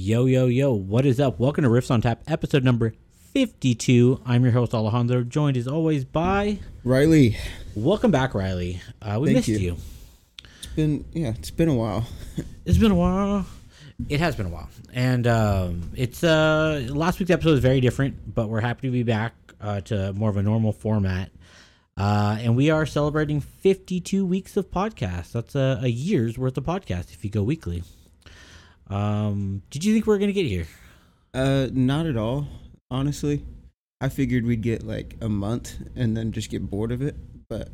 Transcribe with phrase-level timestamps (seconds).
[0.00, 1.40] Yo, yo, yo, what is up?
[1.40, 2.94] Welcome to Riffs on Tap, episode number
[3.32, 4.20] 52.
[4.24, 6.60] I'm your host, Alejandro, joined as always by.
[6.84, 7.36] Riley,
[7.74, 8.80] Welcome back, Riley.
[9.02, 9.58] Uh, we Thank missed you.
[9.58, 9.76] you.
[10.54, 12.06] it's been yeah, it's been a while.
[12.64, 13.44] It's been a while.
[14.08, 14.68] It has been a while.
[14.92, 19.02] And um, it's uh, last week's episode was very different, but we're happy to be
[19.02, 21.32] back uh, to more of a normal format.
[21.96, 25.32] Uh, and we are celebrating 52 weeks of podcasts.
[25.32, 27.82] That's a, a year's worth of podcasts if you go weekly.
[28.90, 30.66] Um, did you think we were going to get here?
[31.34, 32.46] Uh, not at all,
[32.90, 33.44] honestly.
[34.00, 37.16] I figured we'd get like a month and then just get bored of it,
[37.48, 37.68] but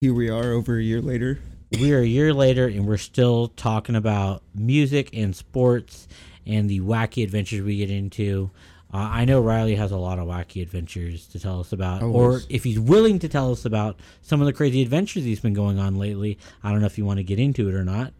[0.00, 1.40] here we are over a year later.
[1.78, 6.08] we are a year later and we're still talking about music and sports
[6.46, 8.50] and the wacky adventures we get into.
[8.94, 12.40] Uh, I know Riley has a lot of wacky adventures to tell us about, or
[12.48, 15.78] if he's willing to tell us about some of the crazy adventures he's been going
[15.78, 16.38] on lately.
[16.62, 18.12] I don't know if you want to get into it or not.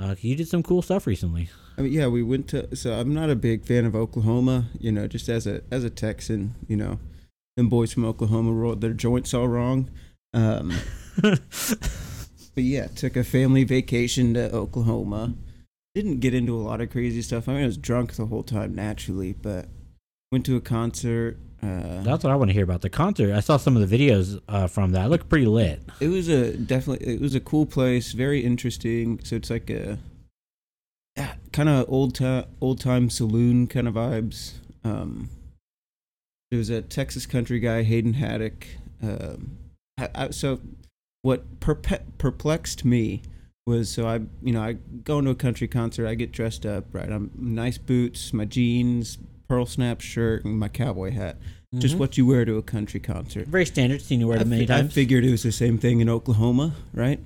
[0.00, 1.48] Uh, you did some cool stuff recently.
[1.76, 2.74] I mean, yeah, we went to.
[2.76, 4.66] So I'm not a big fan of Oklahoma.
[4.78, 6.98] You know, just as a as a Texan, you know,
[7.56, 9.90] them boys from Oklahoma rolled their joints all wrong.
[10.32, 10.72] Um,
[11.22, 11.40] but
[12.56, 15.34] yeah, took a family vacation to Oklahoma.
[15.94, 17.48] Didn't get into a lot of crazy stuff.
[17.48, 19.66] I mean, I was drunk the whole time naturally, but
[20.30, 21.38] went to a concert.
[21.62, 23.34] Uh, That's what I want to hear about the concert.
[23.34, 25.06] I saw some of the videos uh, from that.
[25.06, 25.82] It looked pretty lit.
[26.00, 29.20] It was a definitely it was a cool place, very interesting.
[29.24, 29.98] So it's like a
[31.52, 34.54] kind of old time old time saloon kind of vibes.
[34.84, 35.30] Um,
[36.50, 38.66] there was a Texas country guy, Hayden Haddock.
[39.02, 39.58] Um,
[39.98, 40.60] I, I, so
[41.22, 43.22] what perpe- perplexed me
[43.66, 46.84] was so I you know I go into a country concert, I get dressed up
[46.92, 47.10] right.
[47.10, 51.36] I'm nice boots, my jeans, pearl snap shirt, and my cowboy hat.
[51.76, 51.98] Just Mhm.
[51.98, 53.46] what you wear to a country concert.
[53.48, 54.00] very standard.
[54.00, 56.74] Seen you wear it many fi- I figured it was the same thing in Oklahoma,
[56.94, 57.20] right?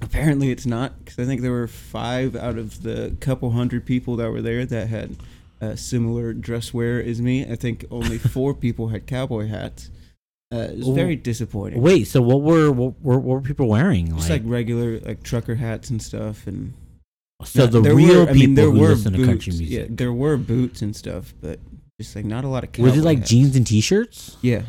[0.00, 4.16] Apparently, it's not because I think there were five out of the couple hundred people
[4.16, 5.16] that were there that had
[5.60, 7.44] uh, similar dress wear as me.
[7.46, 9.90] I think only four people had cowboy hats.
[10.52, 10.94] Uh, it was Ooh.
[10.94, 11.80] very disappointing.
[11.80, 14.14] Wait, so what were what were, what were people wearing?
[14.16, 16.72] Just like regular like trucker hats and stuff, and
[17.44, 19.28] so Yeah, the real were, people I mean, there who were listen to boots.
[19.28, 19.68] country music.
[19.68, 21.58] Yeah, there were boots and stuff, but
[22.00, 22.78] just like not a lot of.
[22.82, 23.30] Was it like hats.
[23.30, 24.36] jeans and t-shirts?
[24.42, 24.62] Yeah,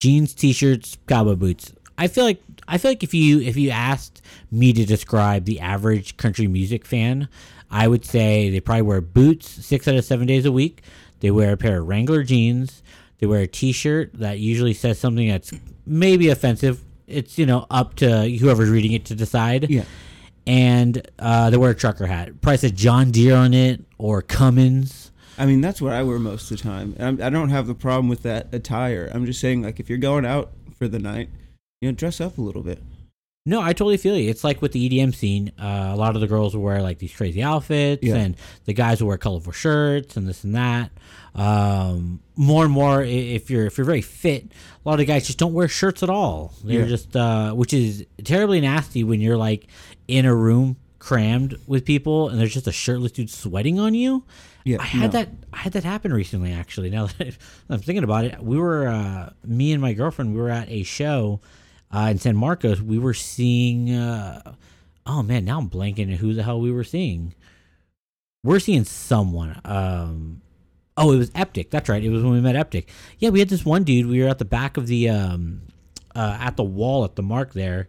[0.00, 1.72] Jeans, t-shirts, cowboy boots.
[1.96, 5.58] I feel like I feel like if you if you asked me to describe the
[5.60, 7.28] average country music fan,
[7.70, 10.82] I would say they probably wear boots six out of seven days a week.
[11.20, 12.82] They wear a pair of Wrangler jeans.
[13.18, 15.52] They wear a t-shirt that usually says something that's
[15.84, 16.84] maybe offensive.
[17.08, 19.68] It's you know up to whoever's reading it to decide.
[19.68, 19.82] yeah.
[20.48, 22.40] And uh, they wear a trucker hat.
[22.40, 25.10] Probably says John Deere on it or Cummins.
[25.36, 26.96] I mean, that's what I wear most of the time.
[26.98, 29.10] I'm, I don't have the problem with that attire.
[29.12, 31.28] I'm just saying, like, if you're going out for the night,
[31.80, 32.82] you know, dress up a little bit.
[33.46, 34.28] No, I totally feel you.
[34.28, 35.52] It's like with the EDM scene.
[35.58, 38.16] Uh, a lot of the girls will wear like these crazy outfits, Yeah.
[38.16, 40.90] and the guys will wear colorful shirts and this and that.
[41.34, 45.26] Um, more and more, if you're if you're very fit, a lot of the guys
[45.26, 46.52] just don't wear shirts at all.
[46.64, 46.86] They're Yeah.
[46.86, 49.68] just, uh, which is terribly nasty when you're like
[50.08, 54.24] in a room crammed with people and there's just a shirtless dude sweating on you.
[54.64, 55.20] Yeah, I had no.
[55.20, 55.28] that.
[55.52, 56.52] I had that happen recently.
[56.52, 57.36] Actually, now that
[57.70, 60.34] I'm thinking about it, we were uh, me and my girlfriend.
[60.34, 61.40] We were at a show
[61.90, 62.82] uh, in San Marcos.
[62.82, 63.90] We were seeing.
[63.90, 64.54] Uh,
[65.06, 67.34] oh man, now I'm blanking who the hell we were seeing.
[68.44, 69.58] We're seeing someone.
[69.64, 70.42] Um,
[70.98, 71.70] oh, it was Eptic.
[71.70, 72.04] That's right.
[72.04, 72.86] It was when we met Eptic.
[73.18, 74.06] Yeah, we had this one dude.
[74.06, 75.62] We were at the back of the um,
[76.14, 77.88] uh, at the wall at the mark there.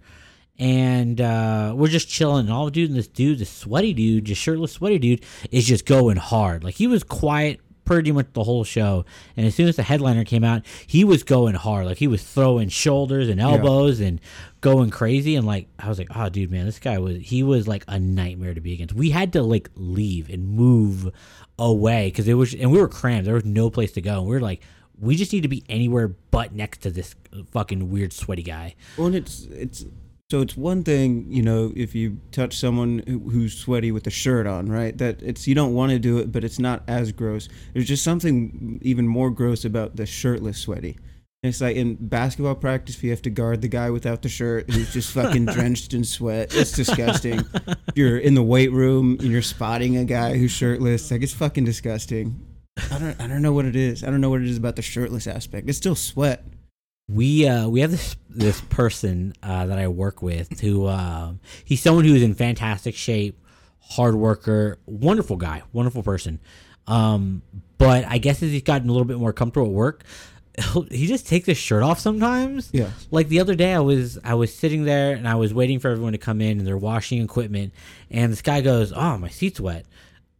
[0.59, 4.25] And uh, we're just chilling, and all the dude and this dude, this sweaty dude,
[4.25, 6.65] just shirtless, sweaty dude, is just going hard.
[6.65, 9.05] Like he was quiet pretty much the whole show,
[9.37, 11.85] and as soon as the headliner came out, he was going hard.
[11.85, 14.19] Like he was throwing shoulders and elbows and
[14.61, 15.35] going crazy.
[15.35, 17.97] And like I was like, oh, dude, man, this guy was he was like a
[17.97, 18.93] nightmare to be against.
[18.93, 21.11] We had to like leave and move
[21.57, 23.25] away because it was, and we were crammed.
[23.25, 24.19] There was no place to go.
[24.19, 24.61] And we were like,
[24.99, 27.15] we just need to be anywhere but next to this
[27.51, 28.75] fucking weird sweaty guy.
[28.97, 29.85] Well, and it's it's
[30.31, 34.45] so it's one thing, you know, if you touch someone who's sweaty with a shirt
[34.45, 34.95] on, right?
[34.95, 37.49] That it's you don't want to do it, but it's not as gross.
[37.73, 40.97] There's just something even more gross about the shirtless sweaty.
[41.41, 44.69] It's like in basketball practice, if you have to guard the guy without the shirt
[44.69, 46.53] who's just fucking drenched in sweat.
[46.53, 47.41] It's disgusting.
[47.95, 51.63] You're in the weight room and you're spotting a guy who's shirtless, like it's fucking
[51.63, 52.45] disgusting.
[52.91, 54.03] I don't I don't know what it is.
[54.03, 55.67] I don't know what it is about the shirtless aspect.
[55.69, 56.45] It's still sweat.
[57.11, 61.81] We uh we have this this person uh that I work with who um he's
[61.81, 63.39] someone who is in fantastic shape,
[63.81, 66.39] hard worker, wonderful guy, wonderful person.
[66.87, 67.41] Um
[67.77, 70.03] but I guess as he's gotten a little bit more comfortable at work,
[70.91, 72.69] he just takes his shirt off sometimes.
[72.73, 72.89] Yeah.
[73.11, 75.89] Like the other day, I was I was sitting there and I was waiting for
[75.89, 77.73] everyone to come in and they're washing equipment,
[78.11, 79.85] and this guy goes, "Oh, my seat's wet."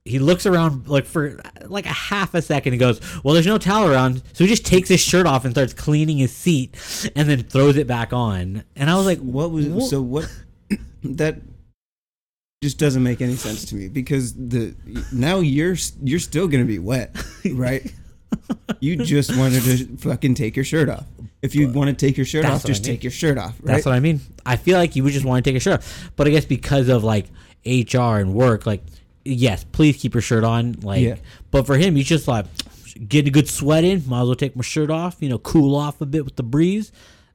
[0.06, 3.58] He looks around like for like a half a second and goes, "Well, there's no
[3.58, 6.76] towel around," so he just takes his shirt off and starts cleaning his seat,
[7.16, 8.64] and then throws it back on.
[8.76, 10.30] And I was like, What was Wha- so what?
[11.04, 11.42] that
[12.64, 14.76] just doesn't make any sense to me because the
[15.14, 17.16] now you're you're still gonna be wet,
[17.54, 17.94] right?
[18.80, 21.06] you just wanted to fucking take your shirt off.
[21.42, 22.94] If you want to take your shirt That's off, what I just mean.
[22.96, 23.74] take your shirt off, right?
[23.76, 24.20] That's what I mean.
[24.46, 26.12] I feel like you would just want to take a shirt off.
[26.16, 27.28] But I guess because of like
[27.66, 28.84] HR and work, like
[29.30, 30.74] yes, please keep your shirt on.
[30.82, 31.16] Like, Yeah.
[31.52, 32.46] but for him, he's just like
[33.08, 34.04] getting a good sweat in.
[34.08, 35.18] Might as well take my shirt off.
[35.20, 36.92] You know, cool off a bit with the breeze.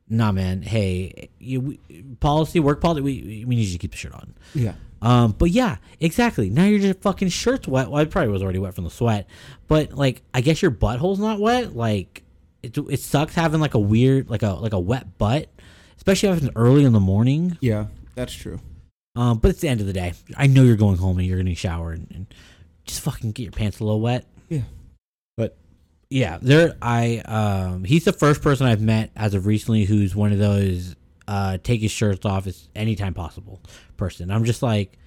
[0.09, 0.63] Nah, man.
[0.63, 3.01] Hey, you, we, policy, work policy.
[3.03, 4.35] We we need you to keep the shirt on.
[4.55, 4.75] yeah.
[5.03, 6.49] Um, but yeah, exactly.
[6.49, 7.91] Now your just fucking shirt's wet.
[7.91, 9.27] Well, it probably was already wet from the sweat,
[9.69, 11.77] but like, I guess your butthole's not wet.
[11.77, 12.23] Like,
[12.63, 15.49] it, it sucks having like a weird, like a like a wet butt,
[15.99, 17.59] especially if it's early in the morning.
[17.61, 18.61] Yeah, that's true.
[19.17, 20.13] Um, but it's the end of the day.
[20.37, 22.27] I know you're going home and you're gonna shower and, and
[22.85, 24.27] just fucking get your pants a little wet.
[24.49, 24.63] Yeah.
[25.37, 25.57] But
[26.11, 30.33] yeah, there I um he's the first person I've met as of recently who's one
[30.33, 30.97] of those
[31.29, 33.61] uh take his shirts off as anytime possible
[33.97, 34.31] person.
[34.31, 34.99] I'm just like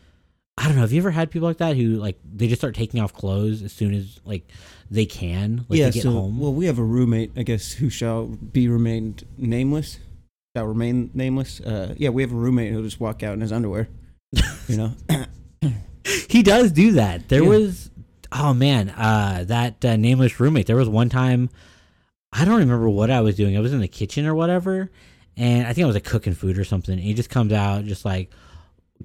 [0.57, 2.75] I don't know, have you ever had people like that who like they just start
[2.75, 4.49] taking off clothes as soon as like
[4.89, 5.85] they can, like yeah.
[5.85, 6.39] they get so home?
[6.39, 9.99] well, we have a roommate, I guess, who shall be remained nameless.
[10.57, 11.59] Shall remain nameless.
[11.61, 13.87] Uh, yeah, we have a roommate who'll just walk out in his underwear.
[14.67, 14.91] You know.
[16.29, 17.29] he does do that.
[17.29, 17.49] There Yeah.
[17.49, 17.91] was,
[18.31, 20.65] oh man, uh, that uh, nameless roommate.
[20.65, 21.51] There was one time,
[22.33, 23.55] I don't remember what I was doing.
[23.55, 24.89] I was in the kitchen or whatever,
[25.35, 26.93] and I think I was like cooking food or something.
[26.93, 28.31] And he just comes out just like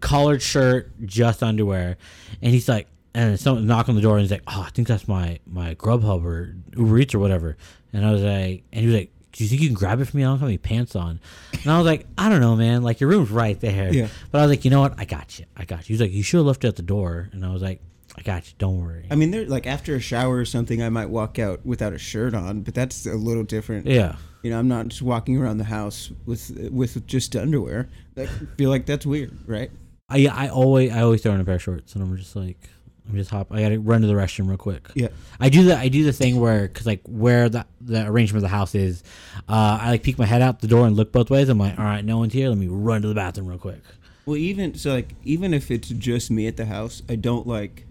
[0.01, 1.99] collared shirt, just underwear,
[2.41, 4.89] and he's like, and someone knock on the door and he's like, oh, I think
[4.89, 7.59] that's my my Grubhub or Uber Eats or whatever.
[7.93, 9.13] And I was like, and he was like.
[9.33, 10.23] Do you think you can grab it for me?
[10.25, 11.19] I don't have any pants on.
[11.63, 12.83] And I was like, I don't know, man.
[12.83, 13.93] Like your room's right there.
[13.93, 14.09] Yeah.
[14.31, 14.95] But I was like, you know what?
[14.99, 15.47] I got you.
[15.57, 15.85] I got you.
[15.87, 17.29] He was like, you should have left it at the door.
[17.33, 17.81] And I was like,
[18.17, 18.53] I got you.
[18.59, 19.07] Don't worry.
[19.11, 21.99] I mean, they're like after a shower or something, I might walk out without a
[21.99, 23.87] shirt on, but that's a little different.
[23.87, 24.17] yeah.
[24.43, 27.89] You know, I'm not just walking around the house with with just underwear.
[28.17, 29.71] I feel like that's weird, right?
[30.09, 32.69] I I always I always throw in a pair of shorts, and I'm just like,
[33.09, 33.49] I'm just hop.
[33.53, 34.89] I gotta run to the restroom real quick.
[34.95, 35.09] Yeah.
[35.41, 38.51] I do the I do the thing where because like where the the arrangement of
[38.51, 39.03] the house is,
[39.49, 41.49] uh, I like peek my head out the door and look both ways.
[41.49, 42.49] I'm like, all right, no one's here.
[42.49, 43.81] Let me run to the bathroom real quick.
[44.25, 47.87] Well, even so, like even if it's just me at the house, I don't like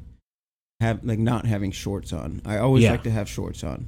[0.80, 2.42] have like not having shorts on.
[2.46, 2.92] I always Yeah.
[2.92, 3.88] like to have shorts on.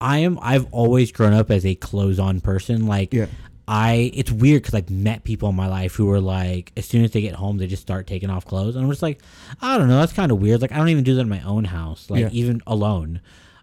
[0.00, 0.38] I am.
[0.40, 2.86] I've always grown up as a clothes on person.
[2.86, 3.26] Like Yeah.
[3.66, 7.02] I, it's weird because I've met people in my life who are like, as soon
[7.04, 9.22] as they get home, they just start taking off clothes, and I'm just like,
[9.62, 10.60] I don't know, that's kind of weird.
[10.60, 12.28] Like I don't even do that in my own house, like Yeah.
[12.32, 13.20] even alone.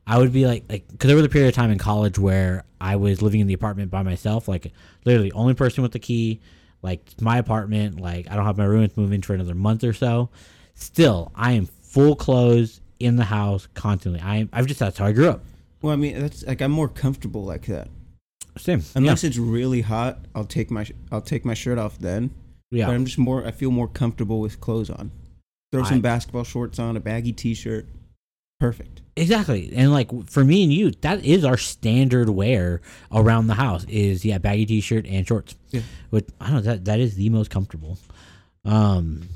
[0.07, 2.63] I would be like, like, because there was a period of time in college where
[2.81, 4.71] I was living in the apartment by myself, like
[5.06, 6.42] literally only person with the key,
[6.81, 8.00] like my apartment.
[8.00, 10.30] Like I don't have my roommates move in for another month or so.
[10.74, 14.19] Still, I am full clothes in the house constantly.
[14.19, 14.50] I am.
[14.51, 15.44] I've just that's how I grew up.
[15.83, 17.88] Well, I mean, that's like I'm more comfortable like that.
[18.57, 18.83] Same.
[18.95, 22.31] Unless it's really hot, I'll take my sh- I'll take my shirt off then.
[22.71, 22.88] yeah.
[22.88, 22.95] But.
[22.95, 23.45] I'm just more.
[23.45, 25.12] I feel more comfortable with clothes on.
[25.71, 27.88] Throw some I- basketball shorts on, a baggy t-shirt.
[28.59, 29.01] Perfect.
[29.15, 29.71] Exactly.
[29.75, 32.81] And like for me and you, that is our standard wear
[33.12, 35.56] around the house is yeah, baggy t shirt and shorts.
[35.71, 35.81] Yeah.
[36.12, 37.98] But I don't know, that that is the most comfortable.
[38.65, 39.30] Um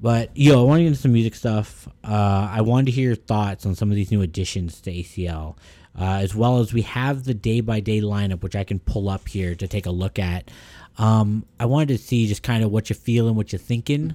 [0.00, 1.88] but yo, I want to get into some music stuff.
[2.02, 5.56] Uh I wanted to hear your thoughts on some of these new additions to ACL.
[6.00, 9.08] Uh, as well as we have the day by day lineup, which I can pull
[9.08, 10.48] up here to take a look at.
[10.96, 14.14] Um, I wanted to see just kind of what you're feeling, what you're thinking.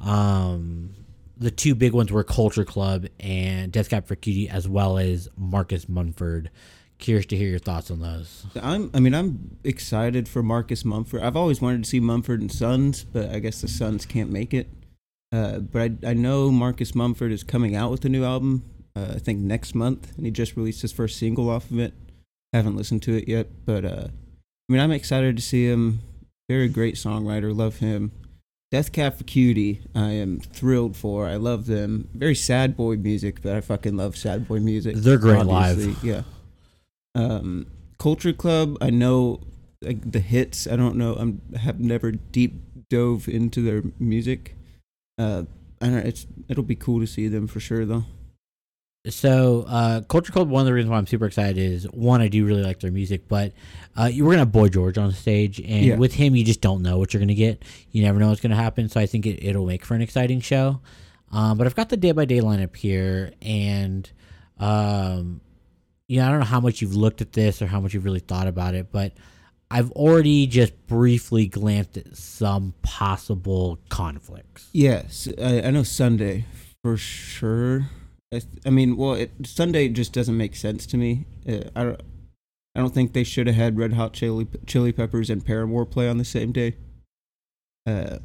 [0.00, 0.94] Um,
[1.38, 5.28] the two big ones were Culture Club and Death Cab for Cutie, as well as
[5.36, 6.50] Marcus Mumford.
[6.98, 8.44] Curious to hear your thoughts on those.
[8.60, 8.90] I'm.
[8.92, 11.22] I mean, I'm excited for Marcus Mumford.
[11.22, 14.52] I've always wanted to see Mumford and Sons, but I guess the Sons can't make
[14.52, 14.68] it.
[15.32, 18.64] Uh, but I, I know Marcus Mumford is coming out with a new album.
[19.00, 21.94] Uh, I think next month, and he just released his first single off of it.
[22.52, 26.00] Haven't listened to it yet, but uh, I mean, I'm excited to see him.
[26.48, 27.56] Very great songwriter.
[27.56, 28.12] Love him.
[28.70, 31.26] Death Cab for Cutie, I am thrilled for.
[31.26, 32.08] I love them.
[32.14, 34.96] Very sad boy music, but I fucking love sad boy music.
[34.96, 35.78] They're great live.
[35.78, 36.08] obviously.
[36.08, 36.22] Yeah.
[37.16, 37.66] Um,
[37.98, 39.40] Culture Club, I know
[39.82, 40.68] like the hits.
[40.68, 41.14] I don't know.
[41.14, 42.54] I'm have never deep
[42.88, 44.54] dove into their music.
[45.18, 45.44] Uh,
[45.80, 48.04] I don't know, it's it'll be cool to see them for sure though.
[49.06, 52.28] So, uh, Culture Club, one of the reasons why I'm super excited is one, I
[52.28, 53.52] do really like their music, but
[53.98, 55.96] uh, you were going to have Boy George on stage, and Yeah.
[55.96, 57.64] with him, you just don't know what you're going to get.
[57.92, 60.02] You never know what's going to happen, so I think it, it'll make for an
[60.02, 60.80] exciting show.
[61.32, 64.10] Um, but I've got the day by day lineup here, and
[64.58, 65.40] um,
[66.06, 68.04] you know, I don't know how much you've looked at this or how much you've
[68.04, 69.12] really thought about it, but
[69.70, 74.68] I've already just briefly glanced at some possible conflicts.
[74.72, 76.44] Yes, I, I know Sunday
[76.82, 77.88] for sure.
[78.32, 81.26] I, I mean, well, it, Sunday just doesn't make sense to me.
[81.48, 82.00] Uh, I don't.
[82.76, 86.08] I don't think they should have had Red Hot Chili Chili Peppers and Paramore play
[86.08, 86.76] on the same day.
[87.84, 88.18] Uh,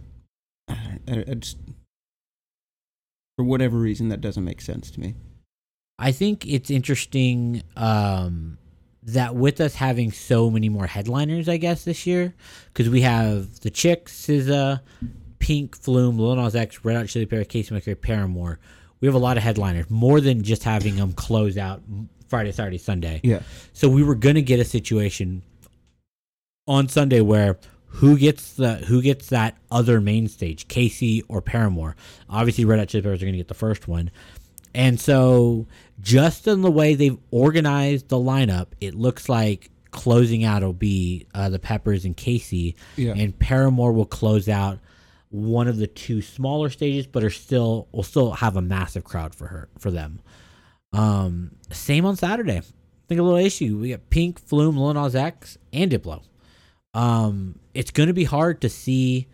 [0.70, 1.58] I, I just
[3.38, 5.16] for whatever reason that doesn't make sense to me.
[5.98, 8.58] I think it's interesting um,
[9.04, 12.34] that with us having so many more headliners, I guess this year,
[12.68, 14.82] because we have the Chicks, SZA,
[15.40, 18.60] Pink, Flume, Lil Nas X, Red Hot Chili Peppers, Casey McRae, Paramore.
[19.02, 21.82] We have a lot of headliners, more than just having them close out
[22.28, 23.22] Friday, Saturday, Sunday.
[23.24, 23.42] Yeah.
[23.74, 25.44] So we were gonna get a situation
[26.68, 31.96] on Sunday where who gets the who gets that other main stage, Kacey or Paramore?
[32.30, 34.12] Obviously, Red Hot Chili Peppers are gonna get the first one,
[34.74, 35.68] and so
[36.02, 41.26] just in the way they've organized the lineup, it looks like closing out will be
[41.34, 43.14] uh, the Peppers and Kacey, Yeah.
[43.16, 44.80] and Paramore will close out
[45.30, 49.36] one of the two smaller stages, but are still will still have a massive crowd
[49.36, 50.20] for her for them.
[50.94, 52.58] Um, same on Saturday.
[52.58, 53.78] I think a little issue.
[53.78, 56.24] We got Pink, Flume, Lil Nas X, and Diplo.
[56.94, 59.28] Um, it's going to be hard to see.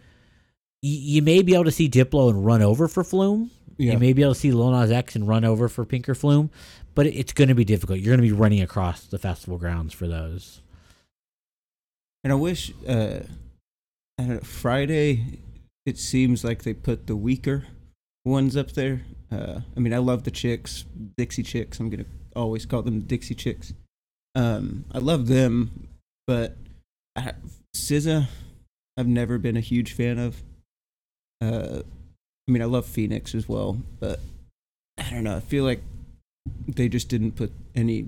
[0.81, 3.51] y- You may be able to see Diplo and run over for Flume.
[3.77, 3.93] Yeah.
[3.93, 6.15] You may be able to see Lil Nas X and run over for Pink or
[6.15, 6.49] Flume,
[6.95, 7.99] but it's going to be difficult.
[7.99, 10.61] You're going to be running across the festival grounds for those.
[12.23, 13.19] And I wish uh,
[14.17, 15.39] I don't know, Friday.
[15.85, 17.65] It seems like they put the weaker
[18.23, 19.01] ones up there.
[19.31, 20.85] Uh, I mean, I love the chicks,
[21.17, 21.79] Dixie Chicks.
[21.79, 23.73] I'm gonna always call them Dixie Chicks.
[24.35, 25.87] Um, I love them,
[26.27, 26.55] but
[27.15, 27.33] I,
[27.75, 28.27] SZA,
[28.97, 30.43] I've never been a huge fan of.
[31.41, 31.81] Uh,
[32.47, 34.19] I mean, I love Phoenix as well, but
[34.97, 35.37] I don't know.
[35.37, 35.81] I feel like
[36.67, 38.07] they just didn't put any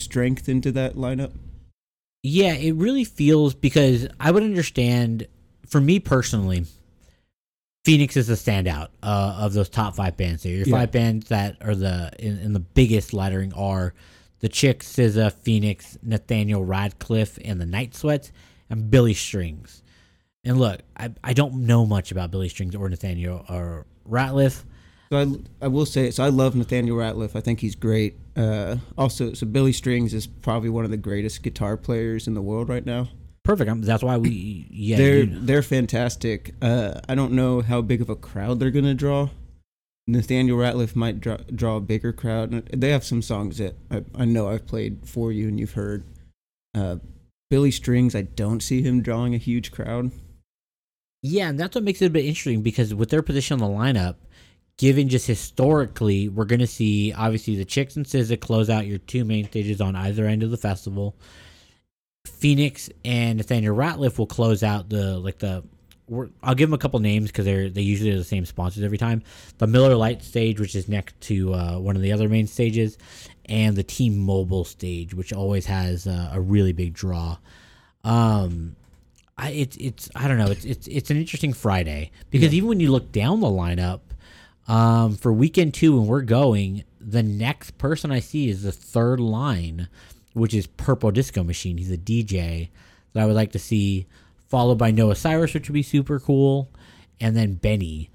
[0.00, 1.32] strength into that lineup.
[2.22, 5.26] Yeah, it really feels because I would understand
[5.66, 6.66] for me personally,
[7.84, 10.42] Phoenix is the standout uh, of those top five bands.
[10.44, 10.76] There, your Yeah.
[10.78, 13.92] five bands that are the in, in the biggest lettering are
[14.40, 18.30] the Chicks, SZA, Phoenix, Nathaniel Radcliffe, and the Night Sweats,
[18.70, 19.82] and Billy Strings.
[20.44, 24.64] And look, I I don't know much about Billy Strings or Nathaniel or Rateliff.
[25.10, 27.36] So I, I will say so I love Nathaniel Rateliff.
[27.36, 28.16] I think he's great.
[28.36, 32.42] Uh, also, so Billy Strings is probably one of the greatest guitar players in the
[32.42, 33.08] world right now.
[33.44, 33.70] Perfect.
[33.70, 34.96] I'm, that's why we yeah.
[34.96, 35.38] they're you know.
[35.40, 36.54] they're fantastic.
[36.62, 39.30] Uh, I don't know how big of a crowd they're gonna draw.
[40.06, 42.68] Nathaniel Rateliff might draw, draw a bigger crowd.
[42.72, 46.04] They have some songs that I, I know I've played for you and you've heard.
[46.74, 46.96] Uh,
[47.50, 50.10] Billy Strings, I don't see him drawing a huge crowd.
[51.22, 53.78] Yeah, and that's what makes it a bit interesting because with their position on the
[53.78, 54.16] lineup,
[54.76, 58.98] given just historically, we're going to see obviously the Chicks and SZA close out your
[58.98, 61.14] two main stages on either end of the festival.
[62.42, 65.62] Phoenix and Nathaniel Rateliff will close out the like the.
[66.08, 68.82] We're, I'll give them a couple names because they're they usually are the same sponsors
[68.82, 69.22] every time.
[69.58, 72.98] The Miller Lite stage, which is next to uh, one of the other main stages,
[73.46, 77.38] and the T-Mobile stage, which always has uh, a really big draw.
[78.04, 78.74] Um,
[79.38, 82.80] I it's it's I don't know it's it's it's an interesting Friday because even when
[82.80, 84.00] you look down the lineup,
[84.68, 89.20] um, for weekend two when we're going, the next person I see is the third
[89.20, 89.88] line,
[90.34, 91.78] which is Purple Disco Machine.
[91.78, 92.68] He's a DJ
[93.12, 94.06] that I would like to see,
[94.48, 96.70] followed by Noah Cyrus, which would be super cool,
[97.20, 98.10] and then Benny.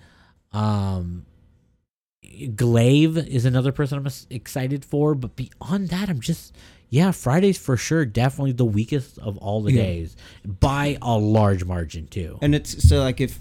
[0.51, 1.25] Um,
[2.55, 6.55] Glaive is another person I'm excited for, but beyond that, I'm just
[6.89, 9.83] yeah, Friday's for sure definitely the weakest of all the Yeah.
[9.83, 12.37] days by a large margin too.
[12.41, 13.39] And it's so like if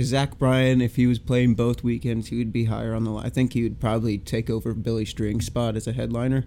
[0.00, 3.26] Zach Bryan, if he was playing both weekends, he would be higher on the line.
[3.26, 6.46] I think he would probably take over Billy String's spot as a headliner.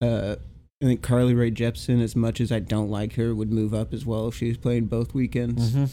[0.00, 0.36] Uh,
[0.82, 3.92] I think Carly Rae Jepsen, as much as I don't like her, would move up
[3.92, 5.72] as well if she was playing both weekends.
[5.72, 5.84] hmm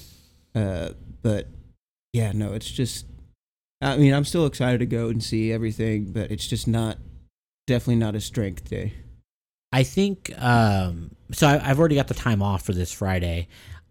[0.53, 0.89] Uh,
[1.21, 1.47] but
[2.13, 3.05] yeah, no, it's just.
[3.81, 6.97] I mean, I'm still excited to go and see everything, but it's just not,
[7.67, 8.93] definitely not a strength day.
[9.73, 11.47] I think um, so.
[11.47, 13.47] I, I've already got the time off for this Friday.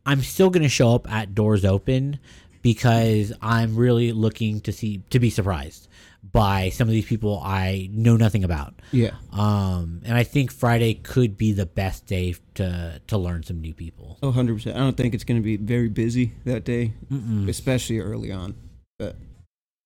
[0.07, 2.19] I'm still going to show up at doors open
[2.65, 5.87] because I'm really looking to see to be surprised
[6.33, 8.81] by some of these people I know nothing about.
[8.91, 9.11] Yeah.
[9.33, 13.75] Um, and I think Friday could be the best day to to learn some new
[13.75, 14.17] people.
[14.23, 14.75] Oh, 100%.
[14.75, 17.51] I don't think it's going to be very busy that day, Mm-mm.
[17.51, 18.55] especially early on.
[18.99, 19.17] But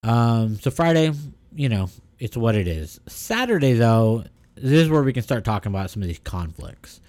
[0.04, 1.10] Um, so Friday,
[1.56, 3.00] you know, it's what it is.
[3.08, 4.22] Saturday, though,
[4.54, 7.00] this is where we can start talking about some of these conflicts.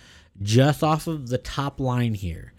[0.42, 2.54] Just off of the top line here,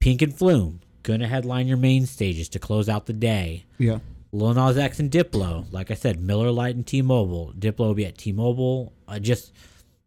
[0.00, 3.64] Pink and Flume gonna headline your main stages to close out the day.
[3.78, 3.98] yeah.
[4.30, 7.54] Lil Nas X and Diplo, like I said, Miller Lite and T-Mobile.
[7.58, 8.92] Diplo will be at T-Mobile.
[9.06, 9.52] Uh, just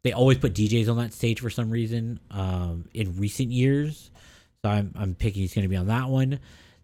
[0.03, 2.19] they always put DJs on that stage for some reason.
[2.29, 4.11] Um, in recent years,
[4.63, 6.39] so I'm I'm picking he's going to be on that one.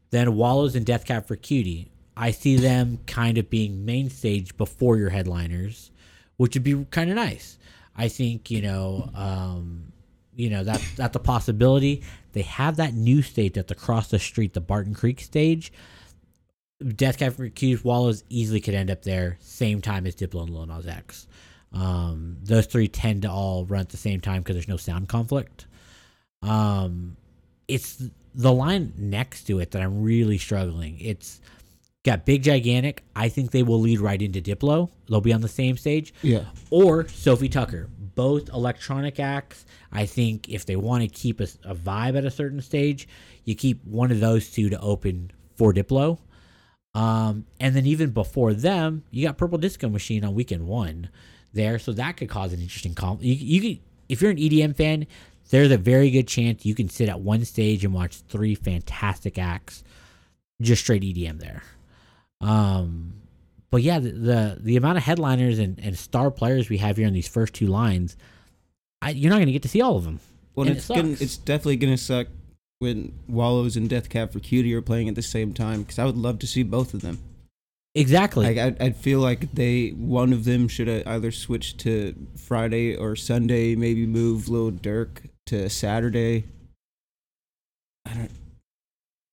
[0.10, 1.92] Then Wallows and Death Cab for Cutie.
[2.16, 5.92] I see them kind of being main stage before your headliners,
[6.38, 7.60] which would be kind of nice.
[7.96, 9.92] I think you know, um,
[10.36, 12.04] you know that that's a possibility.
[12.38, 15.74] They have that new stage that's across the street, the Barton Creek stage.
[16.88, 20.52] Death Cab for Cutie Wallows easily could end up there, same time as Diplo and
[20.52, 21.26] Lil Nas X.
[21.74, 25.10] Um, those three tend to all run at the same time because there's no sound
[25.10, 25.66] conflict.
[26.44, 27.18] Um,
[27.68, 28.04] it's
[28.36, 31.00] the line next to it that I'm really struggling.
[31.00, 31.42] It's
[32.06, 33.04] got Big Gigantic.
[33.16, 34.92] I think they will lead right into Diplo.
[35.10, 36.14] They'll be on the same stage.
[36.22, 36.46] Yeah.
[36.70, 37.90] Or Sophie Tucker.
[38.14, 39.66] Both electronic acts.
[39.98, 43.08] I think if they want to keep a, a vibe at a certain stage,
[43.46, 46.20] you keep one of those two to open for Diplo.
[46.94, 51.10] Um, and then even before them, you got Purple Disco Machine on weekend one
[51.52, 53.24] there, so that could cause an interesting comp.
[53.24, 55.08] You, you could, if you're an EDM fan,
[55.50, 59.40] there's a very good chance you can sit at one stage and watch three fantastic
[59.40, 59.84] acts,
[60.62, 61.64] just straight EDM there.
[62.40, 63.14] Um,
[63.72, 67.08] but yeah, the, the the amount of headliners and, and star players we have here
[67.08, 68.16] in these first two lines,
[69.02, 70.20] I, you're not going to get to see all of them.
[70.56, 72.28] Well, it's it gonna, it's definitely gonna suck
[72.80, 76.06] when Wallows and Death Cab for Cutie are playing at the same time because I
[76.06, 77.20] would love to see both of them.
[77.94, 78.46] Exactly.
[78.48, 82.96] Like I'd, I'd feel like they one of them should have either switched to Friday
[82.96, 86.46] or Sunday, maybe move Lil Durk to Saturday.
[88.08, 88.32] I don't.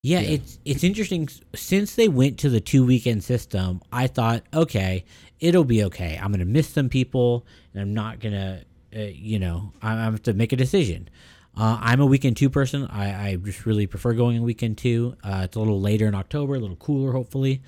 [0.03, 0.29] Yeah, Yeah.
[0.29, 1.27] it's it's interesting.
[1.55, 5.05] Since they went to the two weekend system, I thought, okay,
[5.39, 6.19] it'll be okay.
[6.21, 8.61] I'm gonna miss some people, and I'm not gonna,
[8.95, 11.09] uh, you know, I, I have to make a decision.
[11.57, 12.85] Uh, I'm a weekend two person.
[12.91, 15.15] I, I just really prefer going in weekend two.
[15.23, 17.61] Uh, it's a little later in October, a little cooler, hopefully.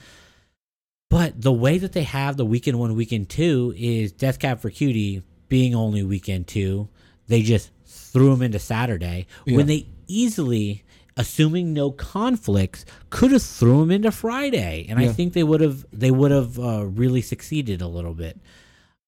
[1.10, 4.70] But the way that they have the weekend one, weekend two is Death Cab for
[4.70, 6.90] Cutie being only weekend two.
[7.28, 9.56] They just threw them into Saturday Yeah.
[9.56, 10.84] when they easily,
[11.16, 15.86] assuming no conflicts, could have threw them into Friday, and I think they would have
[15.94, 18.38] they would have uh, really succeeded a little bit.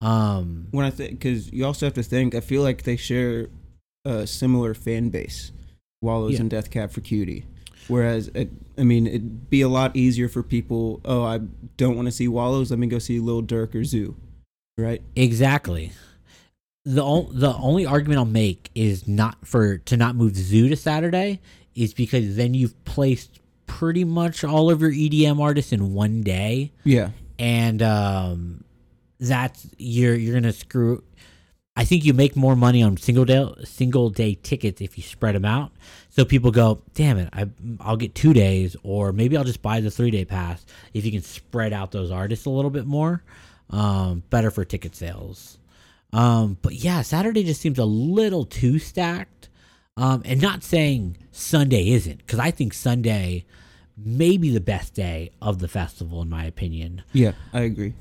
[0.02, 3.48] Um, When I think, because you also have to think, I feel like they share
[4.06, 5.52] a similar fan base,
[6.02, 6.42] Wallows Yeah.
[6.42, 7.46] and Death Cab for Cutie.
[7.88, 11.02] Whereas, it, I mean, it'd be a lot easier for people.
[11.04, 11.40] Oh, I
[11.78, 12.70] don't want to see Wallows.
[12.70, 14.14] Let me go see Lil Durk or Zhu,
[14.78, 15.02] right?
[15.16, 15.92] Exactly.
[16.86, 20.76] The o- the only argument I'll make is not for to not move Zhu to
[20.76, 21.40] Saturday
[21.76, 26.72] is because then you've placed pretty much all of your EDM artists in one day,
[26.84, 28.64] Yeah, and um,
[29.20, 31.04] that's you're you're gonna screw.
[31.76, 35.36] I think you make more money on single day single day tickets if you spread
[35.36, 35.72] them out.
[36.10, 37.48] So people go, damn it, I
[37.80, 40.66] I'll get two days, or maybe I'll just buy the three day pass.
[40.94, 43.24] If you can spread out those artists a little bit more,
[43.70, 45.58] um, better for ticket sales.
[46.12, 49.50] Um, but yeah, Saturday just seems a little too stacked.
[49.96, 53.46] Um, and not saying Sunday isn't, because I think Sunday
[53.98, 57.04] may be the best day of the festival, in my opinion.
[57.12, 57.94] yeah, I agree.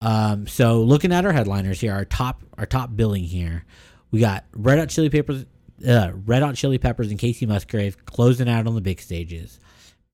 [0.00, 3.64] Um, so looking at our headliners here, our top our top billing here,
[4.10, 5.46] we got Red Hot Chili Peppers,
[5.86, 9.58] uh, Red Hot Chili Peppers and Kacey Musgrave closing out on the big stages.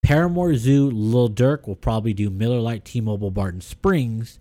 [0.03, 4.41] Paramore Zhu, Lil Durk will probably do Miller Lite, T-Mobile, Barton Springs.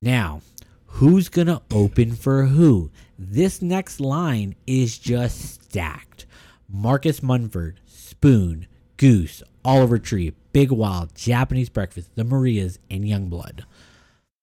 [0.00, 0.40] Now,
[0.86, 2.90] who's gonna open for who?
[3.18, 6.26] This next line is just stacked.
[6.68, 8.66] Marcus Mumford, Spoon,
[8.96, 13.64] Goose, Oliver Tree, Big Wild, Japanese Breakfast, The Marias, and Yungblud.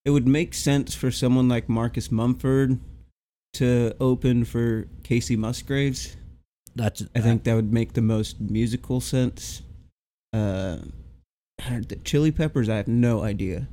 [0.05, 2.79] It would make sense for someone like Marcus Mumford
[3.53, 6.15] to open for Kacey Musgraves.
[6.75, 9.61] That's I think that would make the most musical sense.
[10.33, 10.77] Uh,
[11.57, 13.67] the Chili Peppers, I have no idea.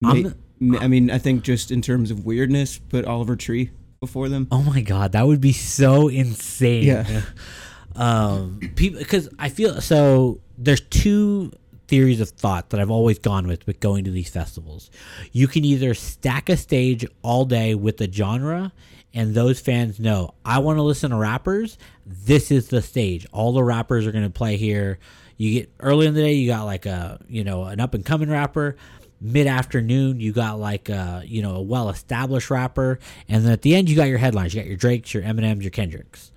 [0.00, 0.32] May-
[0.78, 3.70] I mean, I think just in terms of weirdness, put Oliver Tree
[4.00, 4.46] before them.
[4.52, 6.84] Oh my god, that would be so insane.
[6.84, 7.22] Yeah.
[7.96, 10.40] um, people, because I feel so.
[10.56, 11.52] There's two
[11.92, 14.90] theories of thought that I've always gone with with going to these festivals.
[15.30, 18.72] You can either stack a stage all day with the genre,
[19.12, 21.76] and those fans know I want to listen to rappers.
[22.06, 23.26] This is the stage.
[23.30, 25.00] All the rappers are going to play here.
[25.36, 28.06] You get early in the day, you got like a you know an up and
[28.06, 28.76] coming rapper.
[29.20, 33.60] Mid afternoon, you got like a you know a well established rapper, and then at
[33.60, 34.54] the end, you got your headlines.
[34.54, 36.32] You got your Drakes, your Eminems, your Kendricks.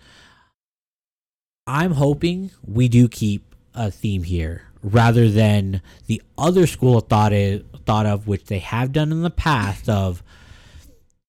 [1.66, 7.34] I'm hoping we do keep a theme here rather than the other school of thought
[7.34, 10.22] is, thought of which they have done in the past of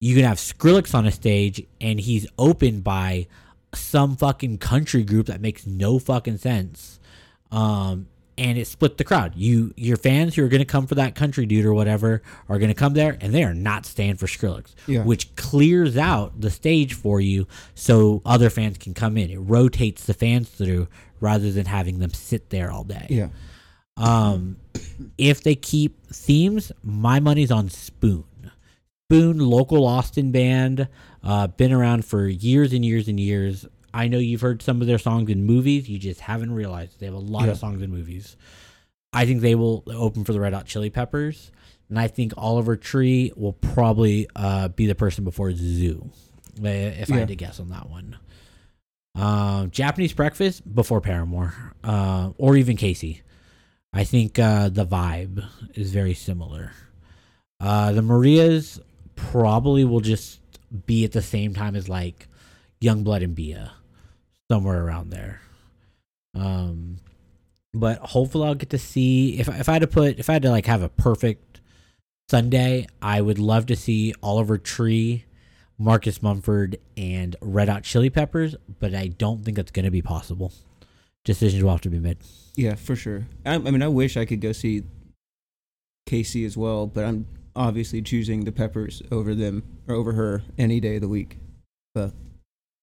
[0.01, 3.27] you can have Skrillex on a stage and he's opened by
[3.75, 7.01] some fucking country group that makes no fucking sense.
[7.51, 9.33] Um and it split the crowd.
[9.35, 12.59] You your fans who are going to come for that country dude or whatever are
[12.59, 15.05] going to come there and they are not staying for Skrillex, Yeah.
[15.05, 19.31] which clears out the stage for you so other fans can come in.
[19.31, 20.87] It rotates the fans through
[21.21, 23.07] rather than having them sit there all day.
[23.11, 23.29] Yeah.
[23.97, 24.57] Um,
[25.17, 28.25] if they keep themes, my money's on Spoon.
[29.11, 30.89] Spoon, local Austin band,
[31.23, 33.65] uh, been around for years and years and years.
[33.95, 35.89] I know you've heard some of their songs in movies.
[35.89, 37.53] You just haven't realized they have a lot Yeah.
[37.53, 38.37] of songs in movies.
[39.13, 41.51] I think they will open for the Red Hot Chili Peppers,
[41.89, 46.11] and I think Oliver Tree will probably uh, be the person before Zhu,
[46.63, 46.69] eh,
[47.01, 48.17] if I had to guess on that one.
[49.17, 53.23] Um, Japanese Breakfast before Paramore, uh, or even Kacey.
[53.93, 55.43] I think uh, the vibe
[55.75, 56.73] is very similar.
[57.59, 58.79] Uh, the Marias
[59.15, 60.41] probably will just
[60.87, 62.29] be at the same time as like
[62.83, 63.73] Yungblud and Bia,
[64.51, 65.41] somewhere around there.
[66.35, 66.99] Um,
[67.73, 70.43] but hopefully I'll get to see if if I had to put if I had
[70.43, 71.61] to like have a perfect
[72.29, 75.25] Sunday, I would love to see Oliver Tree,
[75.79, 80.03] Marcus Mumford, and Red Hot Chili Peppers, but I don't think that's going to be
[80.03, 80.53] possible.
[81.25, 82.19] Decisions will have to be made.
[82.55, 83.27] Yeah, for sure.
[83.45, 84.85] I, I mean, I wish I could go see
[86.09, 90.81] Kacey as well, but I'm obviously choosing the Peppers over them or over her any
[90.81, 91.39] day of the week.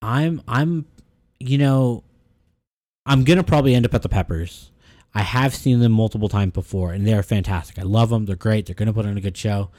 [0.03, 0.85] I'm I'm
[1.39, 2.03] you know
[3.05, 4.71] I'm gonna probably end up at the Peppers.
[5.15, 7.79] I have seen them multiple times before, and they're fantastic.
[7.79, 8.25] I love them.
[8.25, 8.65] They're great.
[8.65, 9.69] They're gonna put on a good show.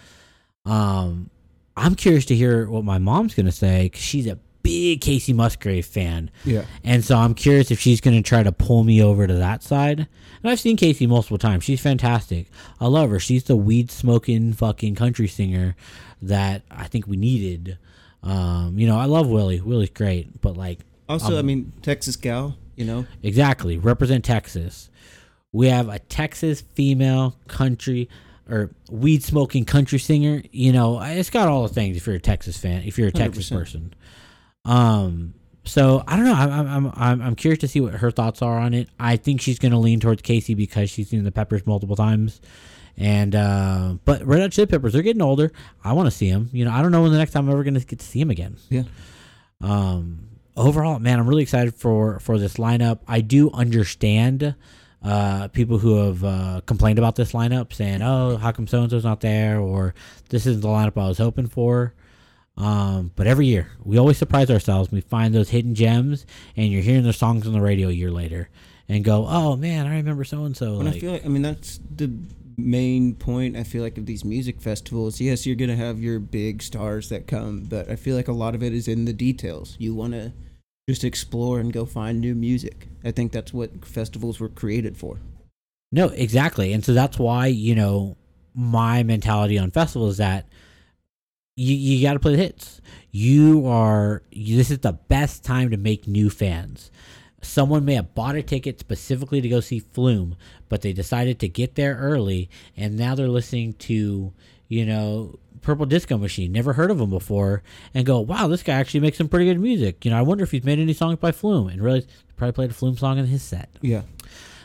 [0.65, 1.29] Um,
[1.77, 5.85] I'm curious to hear what my mom's gonna say because she's a big Kacey Musgrave
[5.85, 6.65] fan, Yeah.
[6.83, 10.07] and so I'm curious if she's gonna try to pull me over to that side.
[10.43, 11.65] And I've seen Kacey multiple times.
[11.65, 12.51] She's fantastic.
[12.81, 13.19] I love her.
[13.19, 15.75] She's the weed smoking fucking country singer
[16.23, 17.77] that I think we needed.
[18.23, 19.61] Um, you know, I love Willie.
[19.61, 24.89] Willie's great, but like Also, Um, I mean, Texas gal, you know, exactly represent Texas.
[25.53, 28.09] We have a Texas female country
[28.49, 30.43] or weed smoking country singer.
[30.51, 31.97] You know, it's got all the things.
[31.97, 33.59] If you're a Texas fan, if you're a Texas 100%.
[33.59, 33.95] person,
[34.65, 36.35] um, so I don't know.
[36.35, 38.89] I'm I'm I'm I'm curious to see what her thoughts are on it.
[39.01, 42.41] I think she's going to lean towards Kacey because she's seen the Peppers multiple times.
[42.97, 45.53] And uh, but Red Hot Chili Peppers, they're getting older.
[45.83, 46.51] I want to see them.
[46.53, 48.05] You know, I don't know when the next time I'm ever going to get to
[48.05, 48.57] see them again.
[48.69, 48.85] Yeah.
[49.61, 53.01] Um, overall, man, I'm really excited for for this lineup.
[53.09, 54.55] I do understand
[55.05, 58.91] uh, people who have uh, complained about this lineup, saying, "Oh, how come so and
[58.91, 59.95] so's not there?" or
[60.31, 61.95] "This isn't the lineup I was hoping for."
[62.57, 64.91] Um, but every year, we always surprise ourselves.
[64.91, 66.25] We find those hidden gems,
[66.57, 68.49] and you're hearing their songs on the radio a year later,
[68.89, 71.43] and go, "Oh man, I remember so and so." And I feel like I mean
[71.43, 72.11] that's the
[72.57, 73.57] main point.
[73.57, 75.21] I feel like of these music festivals.
[75.21, 78.55] Yes, you're gonna have your big stars that come, but I feel like a lot
[78.55, 79.77] of it is in the details.
[79.79, 80.33] You want to
[80.89, 82.89] just explore and go find new music.
[83.05, 85.21] I think that's what festivals were created for.
[85.93, 86.73] No, exactly.
[86.73, 88.17] And so that's why, you know,
[88.55, 90.47] my mentality on festivals is that
[91.57, 92.81] you, you got to play the hits.
[93.11, 96.91] You are, you, this is the best time to make new fans.
[97.41, 100.37] Someone may have bought a ticket specifically to go see Flume,
[100.69, 104.33] but they decided to get there early and now they're listening to,
[104.69, 106.53] you know, Purple Disco Machine.
[106.53, 107.63] Never heard of him before
[107.95, 110.05] and go, wow, this guy actually makes some pretty good music.
[110.05, 112.53] You know, I wonder if he's made any songs by Flume and realize he probably
[112.53, 114.03] played a Flume song in his set Yeah.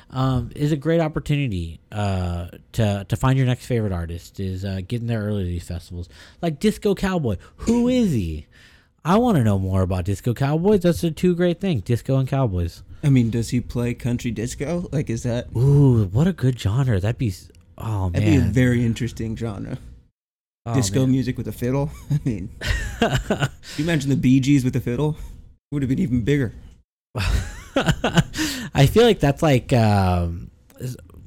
[0.09, 4.39] um, is a great opportunity uh, to to find your next favorite artist.
[4.39, 6.09] Is uh, getting there early to these festivals,
[6.41, 7.37] like Disco Cowboy.
[7.57, 8.47] Who is he?
[9.05, 10.81] I want to know more about Disco Cowboys.
[10.81, 12.83] That's the two great things, Disco and Cowboys.
[13.01, 14.89] I mean, does he play country disco?
[14.91, 16.99] Like, is that Ooh, what a good genre.
[16.99, 17.33] That'd be.
[17.77, 19.77] Oh that'd be a man, very interesting genre?
[20.71, 21.11] Oh, disco man.
[21.11, 21.89] music with a fiddle.
[22.11, 22.49] I mean,
[23.77, 25.17] you imagine the Bee Gees with a fiddle?
[25.71, 26.53] Would have been even bigger.
[27.15, 30.49] I feel like that's like um,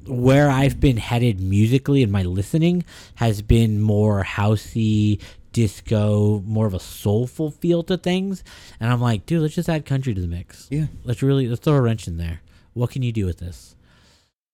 [0.07, 2.83] where I've been headed musically in my listening
[3.15, 8.43] has been more housey, disco, more of a soulful feel to things.
[8.79, 10.67] And I'm like, dude, let's just add country to the mix.
[10.69, 10.87] Yeah.
[11.03, 12.41] Let's really let's throw a wrench in there.
[12.73, 13.75] What can you do with this?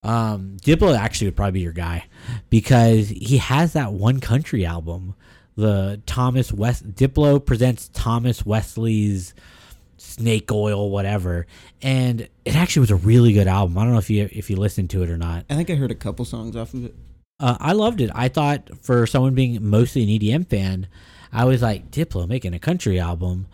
[0.03, 2.05] Um, Diplo actually would probably be your guy
[2.49, 5.15] because he has that one country album,
[5.55, 9.33] the Thomas West Diplo presents Thomas Wesley's
[9.97, 11.47] Snake Oil, whatever,
[11.81, 13.77] and it actually was a really good album.
[13.77, 15.45] I don't know if you if you listened to it or not.
[15.49, 16.95] I think I heard a couple songs off of it.
[17.41, 18.09] Uh, I loved it.
[18.13, 20.87] I thought for someone being mostly an EDM fan,
[21.31, 23.47] I was like Diplo making a country album,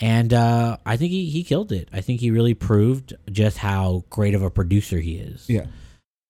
[0.00, 1.88] and uh, I think he, he killed it.
[1.92, 5.48] I think he really proved just how great of a producer he is.
[5.48, 5.66] Yeah.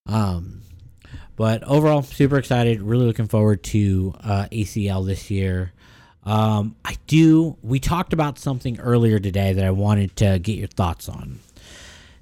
[0.07, 0.63] Um,
[1.37, 2.83] but overall, super excited.
[2.83, 5.73] Really looking forward to uh, ACL this year.
[6.25, 7.57] Um, I do.
[7.63, 11.41] We talked about something earlier today that I wanted to get your thoughts on.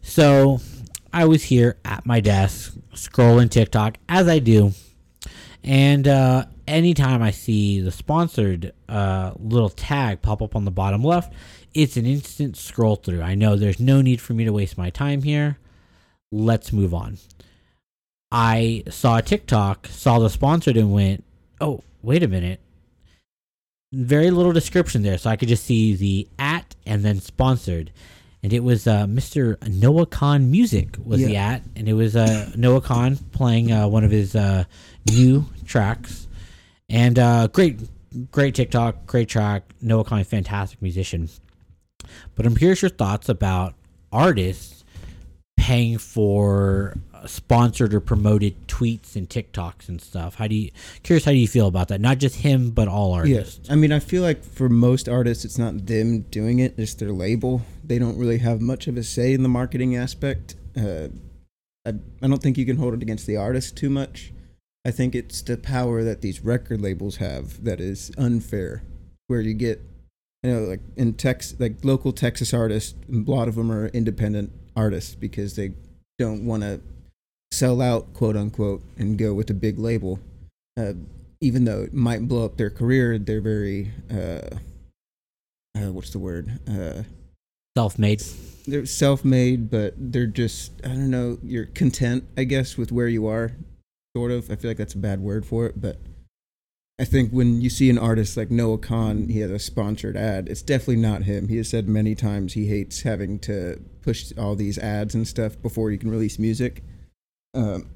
[0.03, 0.61] So,
[1.13, 4.73] I was here at my desk scrolling TikTok as I do,
[5.65, 11.03] and uh, anytime I see the sponsored uh, little tag pop up on the bottom
[11.03, 11.33] left,
[11.75, 13.23] it's an instant scroll through.
[13.23, 15.59] I know there's no need for me to waste my time here.
[16.31, 17.19] Let's move on.
[18.33, 21.25] I saw a TikTok, saw the sponsored, and went,
[21.61, 22.61] "Oh, wait a minute."
[23.93, 27.91] Very little description there, so I could just see the at and then sponsored,
[28.43, 29.57] and it was uh, Mr.
[29.69, 34.05] Noah Kahan Music was the at, and it was uh, Noah Kahan playing uh, one
[34.05, 34.65] of his uh,
[35.11, 36.29] new tracks,
[36.89, 37.81] and uh, great,
[38.31, 39.65] great TikTok, great track.
[39.83, 41.29] Noah Kahan, fantastic musician.
[42.37, 43.75] But I'm curious your thoughts about
[44.13, 44.85] artists
[45.57, 50.37] paying for sponsored or promoted tweets and TikToks and stuff.
[50.37, 50.71] How do you
[51.03, 52.01] curious how do you feel about that?
[52.01, 53.59] Not just him, but all artists.
[53.63, 53.71] Yes.
[53.71, 57.13] I mean, I feel like for most artists, it's not them doing it; it's their
[57.13, 57.63] label.
[57.85, 60.57] They don't really have much of a say in the marketing aspect.
[60.77, 61.09] Uh,
[61.87, 64.33] I, I don't think you can hold it against the artist too much.
[64.85, 68.83] I think it's the power that these record labels have that is unfair,
[69.27, 69.83] where you get,
[70.43, 74.53] you know, like in Texas like local Texas artists, a lot of them are independent
[74.77, 75.73] artists because they
[76.19, 76.81] don't want to
[77.53, 80.21] sell out, quote unquote, and go with a big label.
[80.79, 80.93] Uh,
[81.41, 84.57] even though it might blow up their career, they're very, uh,
[85.77, 86.59] uh, what's the word?
[86.69, 87.03] Uh,
[87.77, 88.23] Self-made.
[88.67, 93.27] they're self-made, but they're just, I don't know, you're content, I guess, with where you
[93.27, 93.53] are,
[94.17, 94.51] sort of.
[94.51, 95.97] I feel like that's a bad word for it, but
[96.99, 100.49] I think when you see an artist like Noah Kahan, he has a sponsored ad.
[100.49, 101.49] It's definitely not him.
[101.49, 105.61] He has said many times he hates having to push all these ads and stuff
[105.63, 106.83] before you can release music.
[107.55, 107.89] Um,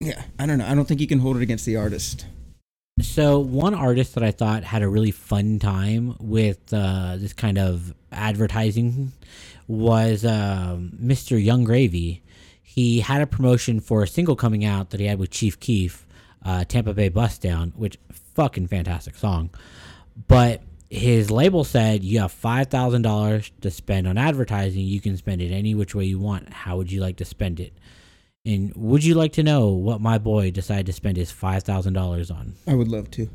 [0.00, 0.66] yeah, I don't know.
[0.66, 2.26] I don't think you can hold it against the artist.
[3.00, 7.58] So one artist that I thought had a really fun time with uh, this kind
[7.58, 9.12] of advertising
[9.66, 11.42] was um, Mr.
[11.42, 12.22] Yung Gravy.
[12.62, 16.06] He had a promotion for a single coming out that he had with Chief Keef,
[16.44, 17.98] uh, Tampa Bay Bust Down, which
[18.34, 19.50] fucking fantastic song.
[20.28, 24.82] But his label said you have five thousand dollars to spend on advertising.
[24.82, 26.52] You can spend it any which way you want.
[26.52, 27.72] How would you like to spend it?
[28.46, 31.94] And would you like to know what my boy decided to spend his five thousand
[31.94, 32.54] dollars on?
[32.66, 33.28] I would love to.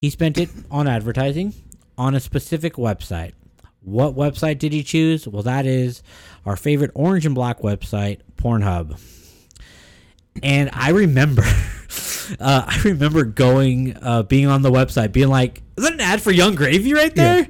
[0.00, 1.54] He spent it on advertising
[1.98, 3.32] on a specific website.
[3.80, 5.26] What website did he choose?
[5.28, 6.02] Well, that is
[6.46, 8.98] our favorite orange and black website, Pornhub.
[10.42, 11.42] And I remember,
[12.40, 16.22] uh, I remember going, uh, being on the website, being like, "Is that an ad
[16.22, 17.48] for Yung Gravy right there?"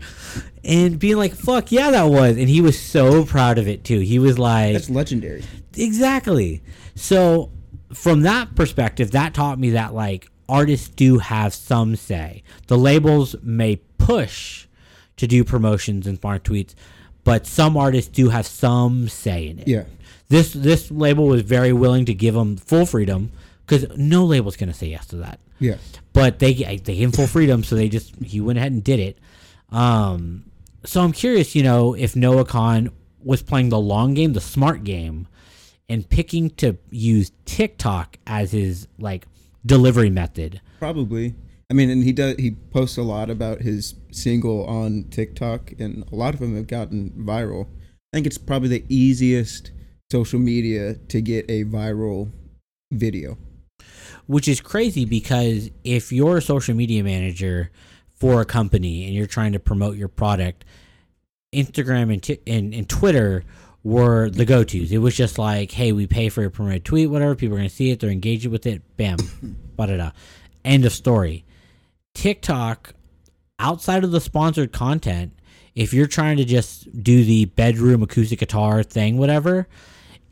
[0.65, 4.01] And being like, "Fuck yeah, that was." And he was so proud of it too.
[4.01, 5.45] He was like, That's legendary.
[5.77, 6.63] Exactly.
[6.95, 7.51] So
[7.93, 12.43] from that perspective, that taught me that like artists do have some say.
[12.67, 14.67] The labels may push
[15.17, 16.75] to do promotions and smart tweets,
[17.23, 19.69] but some artists do have some say in it.
[19.69, 19.85] Yeah.
[20.29, 23.31] This this label was very willing to give them full freedom
[23.67, 25.39] because no label's going to say yes to that.
[25.59, 25.77] Yeah.
[26.13, 29.01] But they they gave him full freedom, so they just he went ahead and did
[29.01, 29.19] it.
[29.71, 30.45] Um,
[30.85, 32.91] so I'm curious, you know, if Noah Kahan
[33.23, 35.27] was playing the long game, the smart game,
[35.89, 39.27] and picking to use TikTok as his like
[39.67, 40.61] delivery method.
[40.79, 41.35] Probably.
[41.71, 42.37] I mean, and he does.
[42.37, 46.67] He posts a lot about his single on TikTok, and a lot of them have
[46.67, 47.67] gotten viral.
[48.13, 49.73] I think it's probably the easiest
[50.11, 52.31] social media to get a viral
[52.93, 53.37] video.
[54.27, 57.71] which is crazy because if you're a social media manager
[58.15, 60.65] for a company and you're trying to promote your product,
[61.53, 63.45] Instagram and, t- and, and Twitter
[63.85, 64.91] were the go tos.
[64.91, 67.35] It was just like, hey, we pay for a promoted tweet, whatever.
[67.37, 68.83] People are going to see it, they're engaging with it.
[68.97, 69.19] Bam,
[69.77, 70.11] ba da da.
[70.65, 71.45] End of story.
[72.15, 72.95] TikTok,
[73.59, 75.33] outside of the sponsored content,
[75.75, 79.67] if you're trying to just do the bedroom acoustic guitar thing, whatever,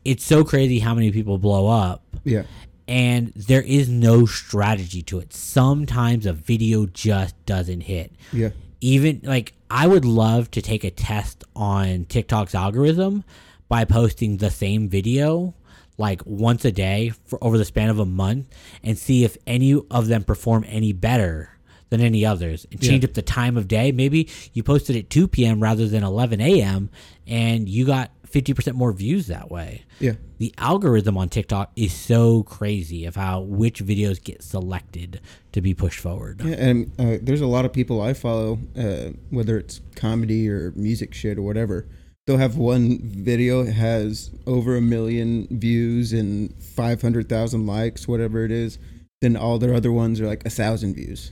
[0.05, 2.43] it's so crazy how many people blow up Yeah.
[2.87, 5.33] and there is no strategy to it.
[5.33, 8.13] Sometimes a video just doesn't hit.
[8.31, 8.49] Yeah.
[8.83, 13.23] Even like I would love to take a test on TikTok's algorithm
[13.69, 15.53] by posting the same video
[15.97, 18.47] like once a day for over the span of a month
[18.83, 21.49] and see if any of them perform any better
[21.89, 23.09] than any others and change Yeah.
[23.09, 23.91] up the time of day.
[23.91, 25.61] Maybe you posted at 2 p.m.
[25.61, 26.89] rather than 11 a.m.
[27.25, 30.13] and you got 50% more views that way Yeah.
[30.39, 35.73] the algorithm on TikTok is so crazy of how which videos get selected to be
[35.75, 36.41] pushed forward.
[36.43, 40.71] Yeah, and uh, there's a lot of people I follow, uh, whether it's comedy or
[40.75, 41.85] music shit or whatever.
[42.25, 48.07] They'll have one video that has over a million views and five hundred thousand likes,
[48.07, 48.79] whatever it is.
[49.21, 51.31] Then all their other ones are like a thousand views.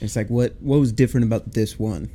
[0.00, 2.10] It's like what what was different about this one?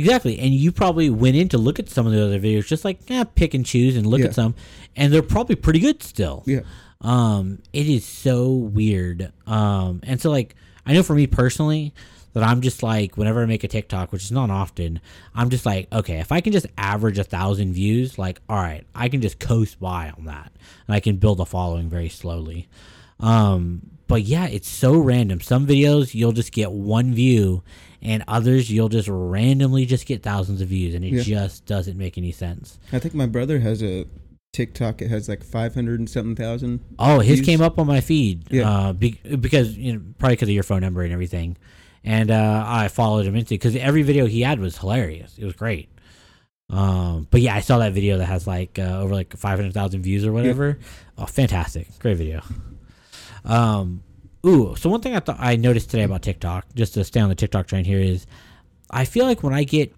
[0.00, 0.38] Exactly.
[0.38, 2.98] And you probably went in to look at some of the other videos, just like
[3.08, 4.26] yeah, pick and choose and look Yeah.
[4.26, 4.54] at some,
[4.96, 6.42] and they're probably pretty good still.
[6.46, 6.60] Yeah,
[7.00, 9.32] Um, it is so weird.
[9.46, 10.54] Um, and so like
[10.86, 11.94] I know for me personally
[12.32, 15.00] that I'm just like whenever I make a TikTok, which is not often,
[15.34, 18.86] I'm just like, okay, if I can just average a thousand views, like, all right,
[18.94, 20.52] I can just coast by on that,
[20.86, 22.68] and I can build a following very slowly.
[23.18, 25.40] Um, but yeah, it's so random.
[25.40, 27.62] Some videos you'll just get one view,
[28.02, 31.22] and others you'll just randomly just get thousands of views, and it Yeah.
[31.22, 32.78] just doesn't make any sense.
[32.92, 34.06] I think my brother has a
[34.52, 35.00] TikTok.
[35.02, 36.80] It has like 500 and something thousand.
[36.98, 37.46] Oh, his views.
[37.46, 38.50] came up on my feed.
[38.50, 38.68] Yeah.
[38.68, 41.56] Uh, be, because you know probably because of your phone number and everything,
[42.02, 45.36] and uh, I followed him into because every video he had was hilarious.
[45.38, 45.88] It was great.
[46.68, 49.74] Um, but yeah, I saw that video that has like uh, over like five hundred
[49.74, 50.78] thousand views or whatever.
[51.18, 51.86] Oh, fantastic!
[51.98, 52.42] Great video.
[53.44, 54.02] Um,
[54.44, 57.28] ooh, so one thing I thought I noticed today about TikTok, just to stay on
[57.28, 58.26] the TikTok train here, is
[58.90, 59.94] I feel like when I get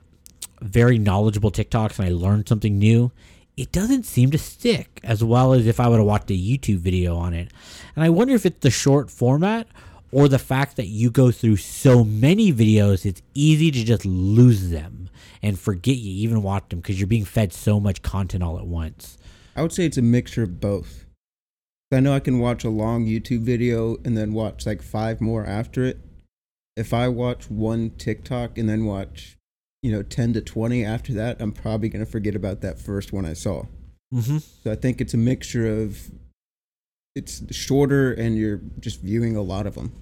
[0.61, 3.13] very knowledgeable TikToks and I learn something new,
[3.57, 6.79] it doesn't seem to stick as well as if I would have watched a YouTube
[6.79, 7.53] video on it.
[7.95, 9.67] And I wonder if it's the short format
[10.11, 14.71] or the fact that you go through so many videos, it's easy to just lose
[14.71, 15.11] them
[15.43, 18.67] and forget you even watched them because you're being fed so much content all at
[18.67, 19.19] once.
[19.57, 21.02] I would say it's a mixture of both.
[21.93, 25.45] I know I can watch a long YouTube video and then watch like five more
[25.47, 25.99] after it.
[26.77, 29.37] If I watch one TikTok and then watch,
[29.83, 33.13] you know, 10 to 20 after that, I'm probably going to forget about that first
[33.13, 33.65] one I saw.
[34.15, 34.39] Mm-hmm.
[34.39, 36.11] So I think it's a mixture of
[37.15, 39.93] it's shorter and you're just viewing a lot of them.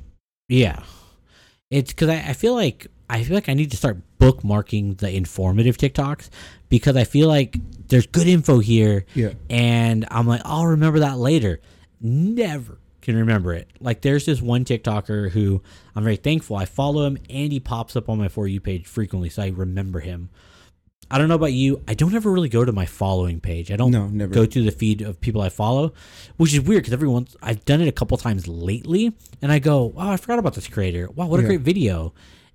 [0.48, 0.82] Yeah,
[1.70, 5.12] it's because I, I feel like I feel like I need to start bookmarking the
[5.12, 6.28] informative TikToks
[6.68, 7.56] because I feel like
[7.88, 9.32] there's good info here, Yeah.
[9.48, 11.60] and I'm like I'll remember that later.
[12.00, 13.68] Never can remember it.
[13.80, 15.62] Like there's this one TikToker who
[15.94, 18.86] I'm very thankful I follow him and he pops up on my for you page
[18.86, 20.28] frequently, so I remember him.
[21.12, 21.82] I don't know about you.
[21.88, 23.72] I don't ever really go to my following page.
[23.72, 24.32] I don't No, never.
[24.32, 25.92] go to the feed of people I follow,
[26.36, 29.86] which is weird because everyone I've done it a couple times lately, and I go,
[29.86, 31.08] "Wow, I forgot about this creator.
[31.10, 31.48] Wow, what a Yeah.
[31.48, 32.12] great video!"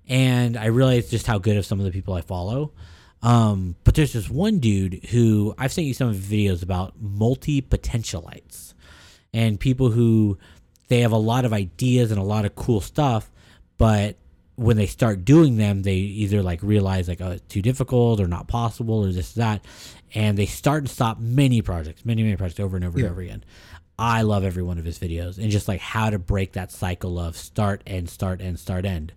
[0.08, 2.72] And I realize just how good of some of the people I follow.
[3.22, 7.60] Um, but there's this one dude who I've sent you some of videos about multi
[7.60, 8.65] potentialites
[9.36, 10.38] and people who
[10.88, 13.30] they have a lot of ideas and a lot of cool stuff,
[13.76, 14.16] but
[14.54, 18.26] when they start doing them, they either like realize like oh it's too difficult or
[18.26, 19.64] not possible or this that,
[20.14, 23.06] and they start and stop many projects, many many projects over and over Yeah.
[23.06, 23.44] and over again.
[23.98, 27.18] I love every one of his videos and just like how to break that cycle
[27.18, 29.12] of start and start and start end.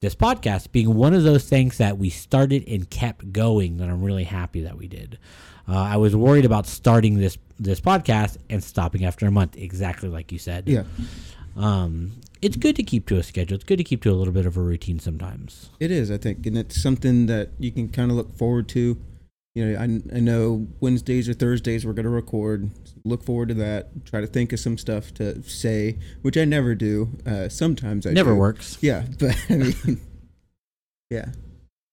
[0.00, 4.02] This podcast being one of those things that we started and kept going that I'm
[4.02, 5.18] really happy that we did.
[5.68, 10.08] Uh, I was worried about starting this this podcast and stopping after a month, exactly
[10.08, 10.68] like you said.
[10.68, 10.84] Yeah.
[11.56, 13.54] Um, it's good to keep to a schedule.
[13.56, 15.68] It's good to keep to a little bit of a routine sometimes.
[15.78, 18.96] It is, I think, and it's something that you can kind of look forward to.
[19.54, 22.70] You know, I, I know Wednesdays or Thursdays we're going to record.
[23.04, 24.06] Look forward to that.
[24.06, 27.18] Try to think of some stuff to say, which I never do.
[27.26, 28.36] Uh, sometimes I Never do.
[28.36, 28.78] works.
[28.80, 30.00] Yeah, but I mean,
[31.10, 31.32] yeah,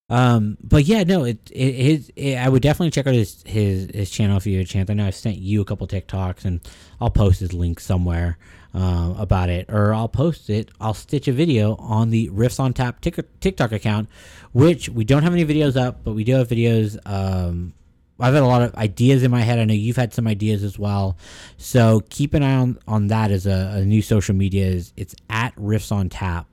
[0.10, 3.89] Um, but yeah, no, it, it his it, I would definitely check out his his
[3.93, 4.89] his channel if you had a chance.
[4.89, 6.62] I know I've sent you a couple TikToks, and
[7.02, 8.38] I'll post his link somewhere
[8.74, 10.70] uh, about it, or I'll post it.
[10.80, 14.08] I'll stitch a video on the Riffs on Tap Tik- TikTok account,
[14.54, 16.98] which we don't have any videos up, but we do have videos.
[17.06, 17.74] Um,
[18.20, 19.60] I've had a lot of ideas in my head.
[19.60, 21.17] I know you've had some ideas as well.
[21.58, 24.67] So keep an eye on, on that as a, a new social media.
[24.67, 26.48] Is It's at Riffs on Tap.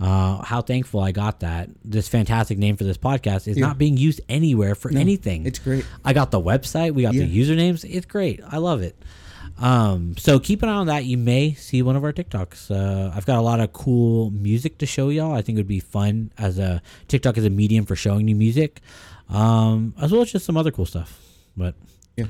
[0.00, 1.70] Uh, how thankful I got that.
[1.84, 3.66] This fantastic name for this podcast is Yeah.
[3.66, 5.46] not being used anywhere for No, anything.
[5.46, 5.84] it's great.
[6.04, 6.94] I got the website.
[6.94, 7.84] We got the usernames.
[7.88, 8.40] It's great.
[8.50, 8.96] I love it.
[9.56, 11.04] Um, so keep an eye on that.
[11.04, 12.72] You may see one of our TikToks.
[12.72, 15.32] Uh, I've got a lot of cool music to show y'all.
[15.32, 18.34] I think it would be fun as a TikTok as a medium for showing new
[18.34, 18.80] music,
[19.28, 21.20] um, as well as just some other cool stuff.
[21.56, 21.76] But
[22.16, 22.24] Yeah.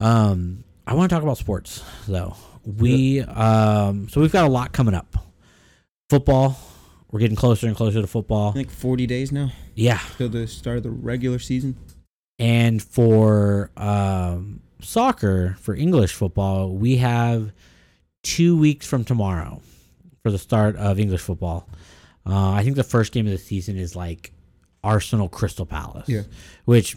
[0.00, 2.36] um, I want to talk about sports though.
[2.64, 5.16] We um, so we've got a lot coming up.
[6.08, 6.58] Football.
[7.10, 8.50] We're getting closer and closer to football.
[8.50, 11.76] I think 40 days now Yeah, till the start of the regular season.
[12.38, 17.52] And for um, soccer, for English football, we have
[18.22, 19.60] two weeks from tomorrow
[20.22, 21.68] for the start of English football.
[22.26, 24.32] Uh, I think the first game of the season is like
[24.84, 26.22] Arsenal Crystal Palace, Yeah.
[26.66, 26.96] which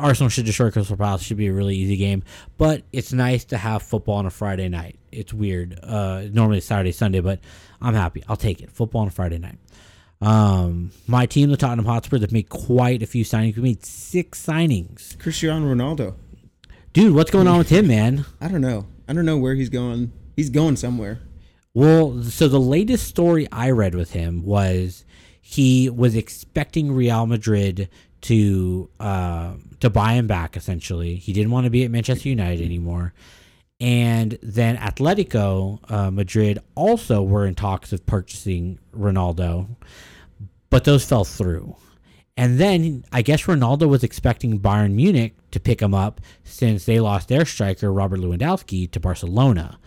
[0.00, 1.22] Arsenal should destroy Crystal Palace.
[1.22, 2.22] It should be a really easy game,
[2.58, 4.98] but it's nice to have football on a Friday night.
[5.12, 5.78] It's weird.
[5.82, 7.40] Uh, normally it's Saturday, Sunday, but
[7.80, 8.22] I'm happy.
[8.28, 8.70] I'll take it.
[8.70, 9.58] Football on a Friday night.
[10.20, 13.56] Um, my team, the Tottenham Hotspurs, have made quite a few signings.
[13.56, 15.18] We made six signings.
[15.18, 16.14] Cristiano Ronaldo.
[16.92, 18.24] Dude, what's going on with him, man?
[18.40, 18.86] I don't know.
[19.08, 20.12] I don't know where he's going.
[20.36, 21.20] He's going somewhere.
[21.72, 25.04] Well, so the latest story I read with him was
[25.40, 27.88] he was expecting Real Madrid
[28.22, 30.56] to uh, to buy him back.
[30.56, 33.12] Essentially, he didn't want to be at Manchester United anymore,
[33.80, 39.66] and then Atletico uh, Madrid also were in talks of purchasing Ronaldo,
[40.70, 41.76] but those fell through.
[42.36, 46.98] And then I guess Ronaldo was expecting Bayern Munich to pick him up since they
[46.98, 49.78] lost their striker Robert Lewandowski to Barcelona.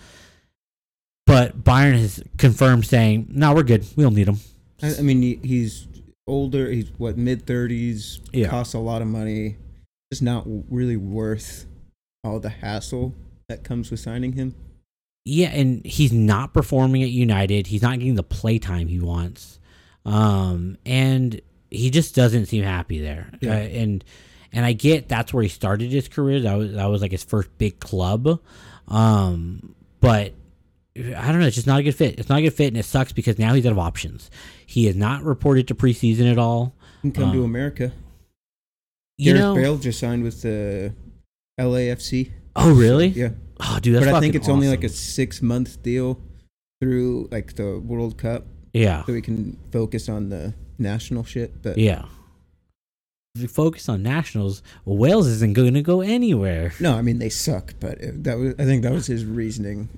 [1.26, 3.86] but Bayern has confirmed saying, "No, we're good.
[3.96, 4.40] We don't need him."
[4.82, 5.88] I, I mean, he's
[6.28, 6.70] older.
[6.70, 8.20] He's what mid thirties.
[8.32, 8.50] Yeah.
[8.50, 9.58] Costs a lot of money.
[10.12, 11.66] It's not really worth
[12.24, 13.14] all the hassle
[13.50, 14.56] that comes with signing him.
[15.26, 17.68] Yeah, and he's not performing at United.
[17.68, 19.60] He's not getting the play time he wants,
[20.06, 21.40] um, and
[21.72, 23.32] he just doesn't seem happy there.
[23.40, 23.52] Yeah.
[23.52, 24.04] Uh, and
[24.52, 26.42] and I get that's where he started his career.
[26.42, 28.40] That was that was like his first big club,
[28.90, 30.34] um, but
[30.96, 31.48] I don't know.
[31.48, 32.20] It's just not a good fit.
[32.20, 34.30] It's not a good fit, and it sucks because now he's out of options.
[34.66, 36.76] He is not reported to preseason at all.
[37.02, 37.92] He can come to Um, America.
[39.18, 39.56] You Gareth know?
[39.56, 40.94] Bale just signed with the
[41.60, 42.32] LAFC.
[42.56, 43.08] Oh, really?
[43.08, 43.30] Yeah,
[43.60, 46.20] Oh, dude, that's but I think it's only like a six month deal
[46.82, 51.62] through like the World Cup, yeah, so we can focus on the national shit.
[51.62, 52.06] But yeah.
[53.36, 56.74] If we focus on nationals, Wales isn't going to go anywhere.
[56.80, 57.74] no, I mean they suck.
[57.80, 59.90] But that was I think that was his reasoning.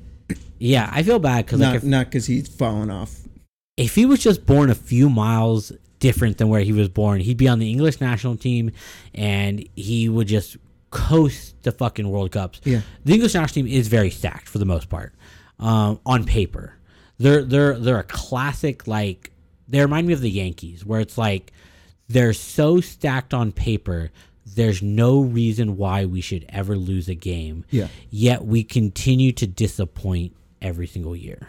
[0.59, 3.21] Yeah, I feel bad because Not like not because he's fallen off.
[3.77, 7.37] if he was just born a few miles different than where he was born, he'd
[7.37, 8.71] be on the English national team,
[9.13, 10.57] and he would just
[10.91, 12.61] coast the fucking World Cups.
[12.63, 12.81] Yeah.
[13.03, 15.13] the English national team is very stacked for the most part,
[15.59, 16.77] um, on paper.
[17.17, 19.31] They're they're they're a classic like
[19.67, 21.51] they remind me of the Yankees, where it's like
[22.07, 24.11] they're so stacked on paper.
[24.45, 27.65] There's no reason why we should ever lose a game.
[27.71, 27.87] Yeah.
[28.11, 30.35] Yet we continue to disappoint
[30.65, 31.47] every single year.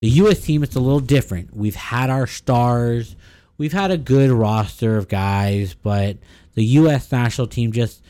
[0.00, 0.40] The U.S.
[0.40, 1.54] team, it's a little different.
[1.54, 3.16] We've had our stars,
[3.58, 6.18] we've had a good roster of guys, but
[6.54, 7.10] the U.S.
[7.10, 8.02] national team just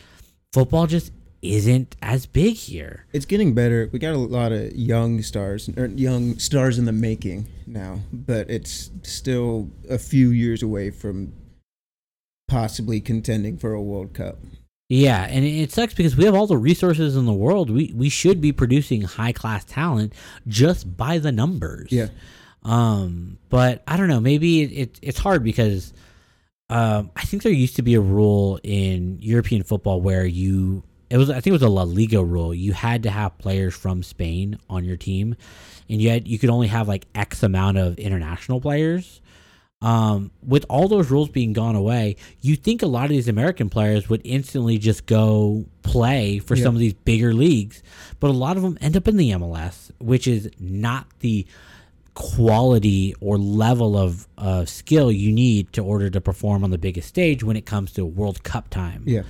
[0.52, 3.06] football just isn't as big here.
[3.12, 3.88] It's getting better.
[3.92, 8.50] We got a lot of young stars, or young stars in the making now, but
[8.50, 11.32] it's still a few years away from
[12.48, 14.38] possibly contending for a World Cup.
[14.88, 17.68] Yeah, and it sucks because we have all the resources in the world.
[17.68, 20.14] We we should be producing high class talent
[20.46, 21.92] just by the numbers.
[21.92, 22.08] Yeah.
[22.62, 24.20] Um, but I don't know.
[24.20, 25.92] Maybe it, it it's hard because
[26.70, 31.18] um, I think there used to be a rule in European football where you it
[31.18, 32.54] was I think it was a La Liga rule.
[32.54, 35.36] You had to have players from Spain on your team,
[35.88, 39.20] and yet you could only have like X amount of international players.
[39.80, 43.70] Um, with all those rules being gone away, you think a lot of these American
[43.70, 46.64] players would instantly just go play for Yeah.
[46.64, 47.80] some of these bigger leagues,
[48.18, 51.46] but a lot of them end up in the MLS, which is not the
[52.14, 57.06] quality or level of uh, skill you need to order to perform on the biggest
[57.06, 59.04] stage when it comes to World Cup time.
[59.06, 59.22] Yeah.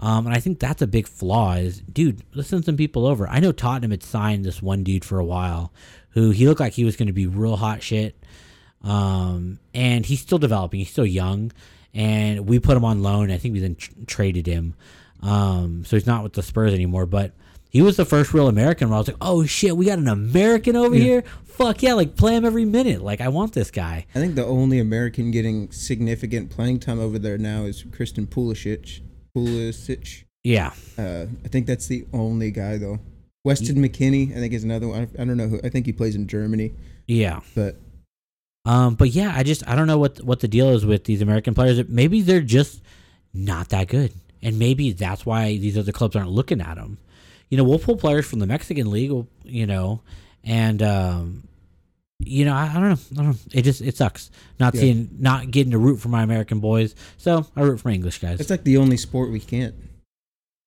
[0.00, 1.54] Um, and I think that's a big flaw.
[1.54, 3.28] Is dude, let's send some people over.
[3.28, 5.72] I know Tottenham had signed this one dude for a while,
[6.10, 8.16] who he looked like he was going to be real hot shit.
[8.84, 10.78] Um, and he's still developing.
[10.80, 11.50] He's still young,
[11.94, 13.30] and we put him on loan.
[13.30, 14.74] I think we then tr- traded him.
[15.22, 17.06] Um, so he's not with the Spurs anymore.
[17.06, 17.32] But
[17.70, 18.88] he was the first real American.
[18.90, 21.02] Where I was like, oh shit, we got an American over Yeah.
[21.02, 21.24] here.
[21.44, 23.00] Fuck yeah, like play him every minute.
[23.02, 24.06] Like I want this guy.
[24.14, 29.00] I think the only American getting significant playing time over there now is Christian Pulisic.
[29.36, 30.24] Pulisic.
[30.42, 32.98] Yeah, Uh, I think that's the only guy though.
[33.44, 35.08] Weston McKennie, I think is another one.
[35.18, 35.58] I don't know who.
[35.64, 36.72] I think he plays in Germany,
[37.06, 37.40] yeah.
[37.54, 37.76] but
[38.64, 41.20] Um, but yeah, I just I don't know what what the deal is with these
[41.20, 41.86] American players.
[41.88, 42.80] Maybe they're just
[43.34, 44.12] not that good,
[44.42, 46.98] and maybe that's why these other clubs aren't looking at them.
[47.50, 50.00] You know, we'll pull players from the Mexican league, you know,
[50.42, 51.46] and um,
[52.20, 53.36] you know, I, I don't know, I don't know.
[53.52, 54.80] It just it sucks not Yeah.
[54.80, 56.94] seeing, not getting to root for my American boys.
[57.18, 58.40] So I root for my English guys.
[58.40, 59.74] it's like the only sport we can't.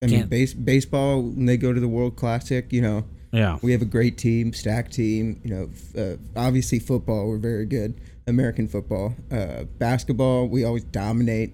[0.04, 0.30] I mean, Can't.
[0.30, 3.86] base, baseball when they go to the World Classic, you know, yeah, we have a
[3.86, 5.42] great team, stacked team.
[5.44, 8.00] You know, uh, obviously football, we're very good.
[8.28, 11.54] American football, uh, basketball, we always dominate.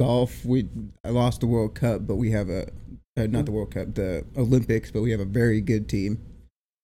[0.00, 0.68] Golf, we
[1.04, 2.68] I lost the World Cup, but we have a
[3.16, 6.20] uh, not the World Cup, the Olympics, but we have a very good team.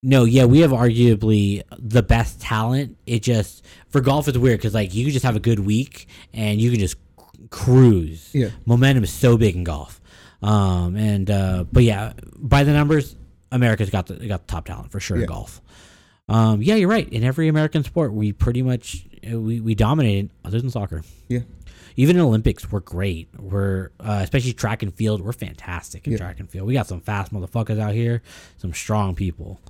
[0.03, 2.99] No, yeah, we have arguably the best talent.
[3.07, 6.09] It just for golf it's weird because like you can just have a good week
[6.33, 6.97] and you can just
[7.51, 8.31] cruise.
[8.35, 8.51] Yeah.
[8.67, 10.01] momentum is so big in golf.
[10.43, 13.17] Um, and uh, but yeah, by the numbers,
[13.55, 15.23] America's got the got the top talent for sure Yeah.
[15.23, 15.61] in golf.
[16.29, 17.09] Um, yeah, you're right.
[17.09, 21.03] In every American sport, we pretty much uh, we we dominated other than soccer.
[21.29, 21.41] Yeah.
[21.97, 23.29] Even in Olympics, we're great.
[23.39, 25.21] We're uh, especially track and field.
[25.21, 26.19] We're fantastic in Yeah.
[26.19, 26.67] track and field.
[26.67, 28.21] We got some fast motherfuckers out here,
[28.57, 29.61] some strong people.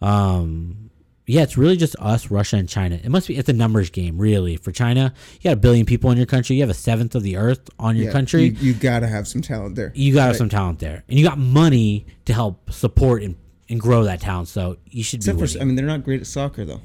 [0.00, 0.90] Um,
[1.26, 2.96] yeah, it's really just us, Russia, and China.
[3.02, 3.36] It must be.
[3.36, 4.56] It's a numbers game, really.
[4.56, 6.56] For China, you got a billion people in your country.
[6.56, 8.44] You have a seventh of the earth on your Yeah, country.
[8.44, 9.92] you, you got to have some talent there.
[9.94, 10.36] You got Right.
[10.36, 13.34] some talent there, and you got money to help support and,
[13.68, 14.48] and grow that talent.
[14.48, 15.46] So you should Except be.
[15.46, 16.80] for, I mean, they're not great at soccer though.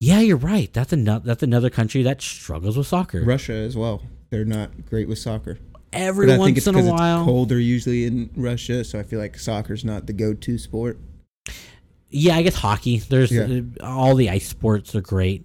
[0.00, 0.72] yeah, you're right.
[0.72, 1.24] That's another.
[1.24, 3.22] That's another country that struggles with soccer.
[3.22, 4.02] Russia as well.
[4.30, 5.58] They're not great with soccer.
[5.92, 8.98] Every But I think once in a because it's while, colder usually in Russia, so
[8.98, 10.98] I feel like soccer's not the go-to sport.
[12.10, 12.98] Yeah, I guess hockey.
[12.98, 13.60] There's Yeah.
[13.80, 15.44] uh, all the ice sports are great.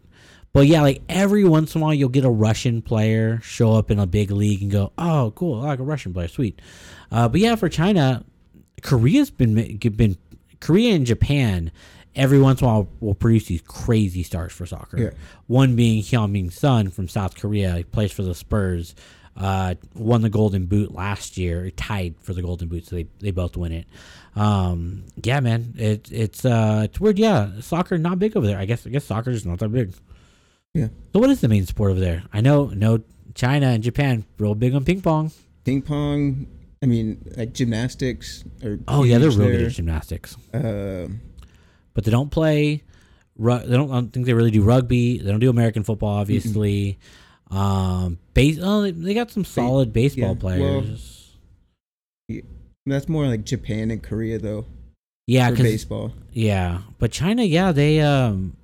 [0.54, 3.90] But yeah, like every once in a while you'll get a Russian player show up
[3.90, 6.62] in a big league and go, "Oh, cool, I like a Russian player, sweet."
[7.10, 8.26] Uh, but yeah, for China,
[8.82, 10.18] Korea's been been
[10.60, 11.72] Korea and Japan
[12.16, 15.00] every once in a while will produce these crazy stars for soccer.
[15.02, 15.10] Yeah.
[15.48, 18.94] One being Heung-Min Son from South Korea, he plays for the Spurs.
[19.36, 23.32] Uh, won the Golden Boot last year, tied for the Golden Boot, so they, they
[23.32, 23.88] both win it.
[24.36, 27.18] Um, yeah, man, it, it's uh, it's weird.
[27.18, 28.58] Yeah, soccer not big over there.
[28.58, 29.94] I guess I guess soccer is not that big.
[30.74, 30.88] Yeah.
[31.14, 32.24] So what is the main sport over there?
[32.32, 33.02] I know, no,
[33.34, 35.32] China and Japan real big on ping pong.
[35.64, 36.48] Ping pong.
[36.84, 38.44] I mean, like gymnastics.
[38.64, 40.36] Or Oh yeah, they're real good at gymnastics.
[40.54, 41.22] Um,
[41.94, 42.84] but they don't play.
[43.38, 43.92] Ru- they don't.
[43.92, 45.18] I don't think they really do rugby.
[45.18, 47.00] They don't do American football, obviously.
[47.52, 48.60] Um, base.
[48.62, 51.38] Oh, they, they got some solid baseball yeah, well, players.
[52.86, 54.66] that's more like Japan and Korea though
[55.28, 56.14] yeah, baseball.
[56.32, 58.02] yeah, but China, yeah, they.
[58.02, 58.58] Um,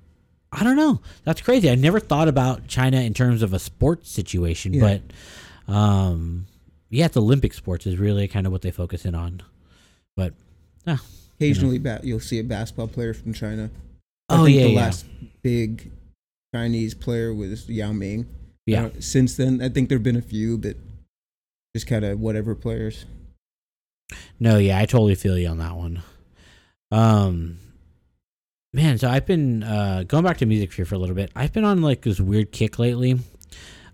[0.52, 1.00] I don't know.
[1.24, 1.70] That's crazy.
[1.70, 4.98] I never thought about China in terms of a sports situation, Yeah.
[5.66, 6.46] but um,
[6.90, 9.42] yeah, it's Olympic sports is really kind of what they focus in on.
[10.16, 10.34] But
[11.36, 13.70] Occasionally, ba- you'll see a basketball player from China.
[14.28, 15.06] I oh think yeah, the yeah, last
[15.42, 15.90] big
[16.54, 18.26] Chinese player was Yao Ming.
[18.68, 18.86] Yeah.
[18.86, 20.76] Uh, since then, I think there've been a few, but
[21.74, 23.06] just kind of whatever players.
[24.38, 26.02] No, yeah, I totally feel you on that one.
[26.90, 27.58] Um,
[28.72, 31.30] man, so I've been uh going back to music here for a little bit.
[31.34, 33.18] I've been on like this weird kick lately.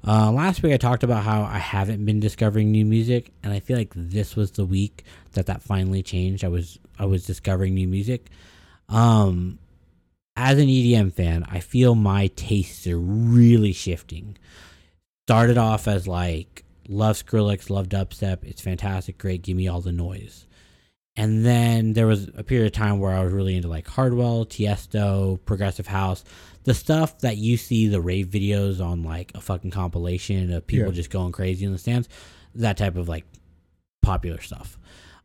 [0.07, 3.61] Uh, last week I talked about how I haven't been discovering new music, and I
[3.61, 6.45] feel like this was the week that that finally changed.
[6.45, 8.29] I was I was discovering new music.
[8.89, 9.59] Um,
[10.37, 14.37] as an EDM fan, I feel my tastes are really shifting.
[15.27, 18.45] Started off as like love Skrillex, love dubstep.
[18.45, 19.43] It's fantastic, great.
[19.43, 20.47] Give me all the noise.
[21.17, 24.45] And then there was a period of time where I was really into like Hardwell,
[24.45, 26.25] Tiesto, Progressive House,
[26.65, 30.87] the stuff that you see the rave videos on like a fucking compilation of people
[30.89, 30.93] Yeah.
[30.95, 32.09] just going crazy in the stands,
[32.57, 33.25] that type of like
[34.03, 34.77] popular stuff.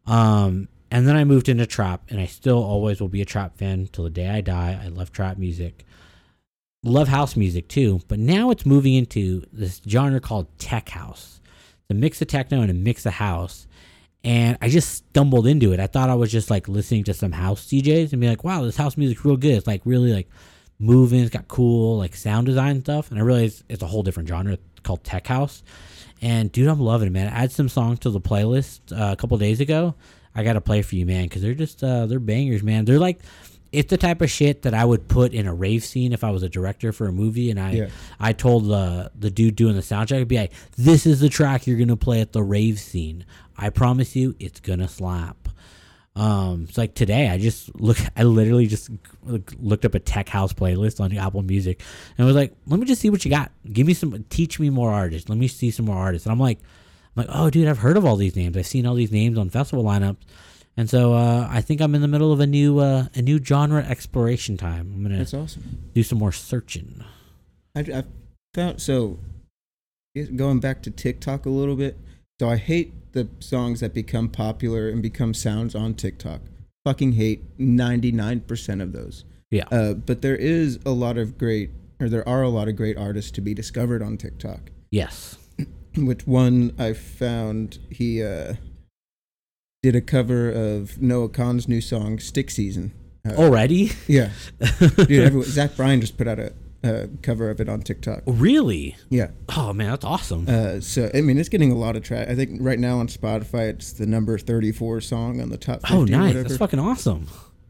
[0.05, 3.57] Um, and then I moved into trap, and I still always will be a trap
[3.57, 4.79] fan till the day I die.
[4.83, 5.85] I love trap music,
[6.83, 11.41] love house music too, but now it's moving into this genre called tech house.
[11.81, 13.67] It's a mix of techno and a mix of house
[14.23, 15.79] and I just stumbled into it.
[15.79, 18.63] I thought I was just like listening to some house DJs and be like, "Wow,
[18.63, 20.29] this house music's real good." It's like really like
[20.77, 21.21] moving.
[21.21, 23.11] It's got cool like sound design stuff.
[23.11, 25.63] And I realized it's a whole different genre it's called tech house.
[26.21, 27.31] And dude, I'm loving it, man.
[27.31, 29.95] I add some songs to the playlist uh, a couple days ago.
[30.35, 32.85] I got to play for you, man, because they're just uh, they're bangers, man.
[32.85, 33.19] They're like
[33.71, 36.31] it's the type of shit that I would put in a rave scene if I
[36.31, 37.87] was a director for a movie, and I Yeah.
[38.19, 41.67] I told the the dude doing the soundtrack, I'd be like, "This is the track
[41.67, 43.25] you're gonna play at the rave scene.
[43.57, 45.49] I promise you, it's gonna slap."
[46.15, 48.89] Um, it's like today, I just look, I literally just
[49.23, 51.81] looked up a tech house playlist on Apple Music,
[52.17, 53.51] and was like, "Let me just see what you got.
[53.71, 55.29] Give me some, teach me more artists.
[55.29, 56.59] Let me see some more artists." And I'm like,
[57.19, 58.55] I'm like, "Oh, dude, I've heard of all these names.
[58.55, 60.17] I've seen all these names on festival lineups."
[60.77, 63.43] And so uh, I think I'm in the middle of a new uh, a new
[63.43, 64.93] genre exploration time.
[64.95, 65.89] I'm gonna That's awesome.
[65.93, 67.03] do some more searching.
[67.75, 68.03] I, I
[68.53, 69.19] found so
[70.35, 71.97] going back to TikTok a little bit.
[72.39, 76.41] So I hate the songs that become popular and become sounds on TikTok.
[76.85, 79.25] Fucking hate ninety nine percent of those.
[79.51, 79.65] Yeah.
[79.71, 82.97] Uh, but there is a lot of great, or there are a lot of great
[82.97, 84.71] artists to be discovered on TikTok.
[84.91, 85.37] Yes.
[85.97, 88.55] Which one I found he uh,
[89.81, 92.91] did a cover of Noah Kahan's new song "Stick Season."
[93.27, 93.91] Uh, Already?
[94.07, 94.31] yeah,
[94.79, 95.11] dude.
[95.11, 98.23] Everyone, Zach Bryan just put out a, a cover of it on TikTok.
[98.25, 98.95] really?
[99.09, 99.31] Yeah.
[99.55, 100.45] Oh man, that's awesome.
[100.47, 102.29] Uh, so I mean, it's getting a lot of track.
[102.29, 105.81] I think right now on Spotify, it's the number thirty-four song on the top.
[105.81, 106.33] 50 oh nice.
[106.35, 107.27] That's fucking awesome.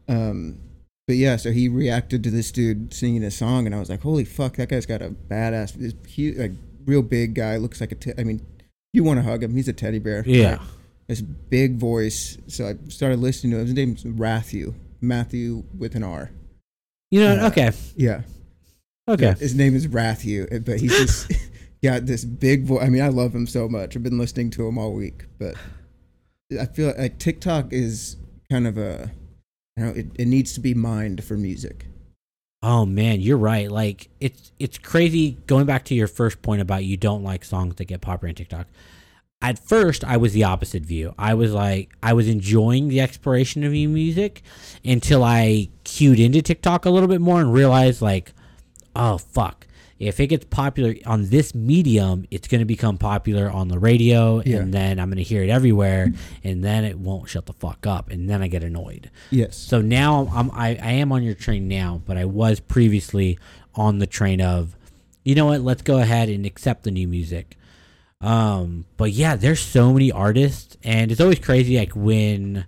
[0.08, 0.58] Um,
[1.06, 4.02] but yeah, so he reacted to this dude singing a song, and I was like,
[4.02, 6.52] "Holy fuck, that guy's got a badass, this huge, like
[6.86, 7.56] real big guy.
[7.56, 7.94] Looks like a.
[7.94, 8.40] Te- I mean,
[8.92, 9.54] you want to hug him?
[9.54, 10.22] He's a teddy bear.
[10.26, 10.58] Yeah.
[11.08, 12.38] This big voice.
[12.46, 13.66] So I started listening to him.
[13.66, 14.74] His name's Matthew.
[15.00, 16.30] Matthew with an R.
[17.10, 17.72] You know, Uh, okay.
[17.96, 18.22] Yeah.
[19.08, 19.24] Okay.
[19.24, 21.32] Yeah, his name is Rathew, but he's just
[21.82, 22.84] got this big voice.
[22.84, 23.96] I mean, I love him so much.
[23.96, 25.56] I've been listening to him all week, but
[26.60, 28.16] I feel like TikTok is
[28.52, 29.10] kind of a,
[29.76, 31.86] you know, it, it needs to be mined for music.
[32.62, 33.70] Oh man, you're right.
[33.70, 37.76] Like it's it's crazy going back to your first point about you don't like songs
[37.76, 38.66] that get popular on TikTok.
[39.42, 41.14] At first, I was the opposite view.
[41.18, 44.42] I was like I was enjoying the exploration of new music
[44.84, 48.32] until I cued into TikTok a little bit more and realized like,
[48.94, 49.66] oh fuck.
[50.00, 54.42] If it gets popular on this medium, it's going to become popular on the radio,
[54.44, 54.56] Yeah.
[54.60, 57.86] and then I'm going to hear it everywhere, and then it won't shut the fuck
[57.86, 59.10] up, and then I get annoyed.
[59.30, 59.56] Yes.
[59.56, 63.38] So now I'm I, I am on your train now, but I was previously
[63.74, 64.74] on the train of,
[65.22, 65.60] you know what?
[65.60, 67.56] Let's go ahead and accept the new music.
[68.22, 71.76] Um, but yeah, there's so many artists, and it's always crazy.
[71.78, 72.66] Like when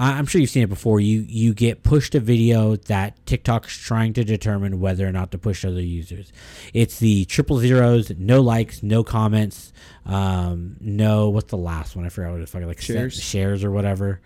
[0.00, 1.00] I'm sure you've seen it before.
[1.00, 5.38] You you get pushed a video that TikTok's trying to determine whether or not to
[5.38, 6.32] push other users.
[6.72, 9.72] It's the triple zeros, no likes, no comments,
[10.06, 12.06] um, no what's the last one?
[12.06, 13.20] I forgot what it's fucking like Shares.
[13.20, 14.20] shares or whatever.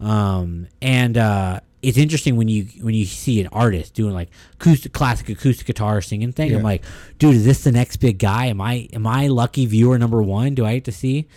[0.00, 4.92] Um, and uh, it's interesting when you when you see an artist doing like acoustic,
[4.92, 6.54] classic acoustic guitar singing thing.
[6.54, 6.82] I'm like,
[7.18, 8.46] dude, is this the next big guy?
[8.46, 10.54] Am I am I lucky viewer number one?
[10.54, 11.28] Do I get to see?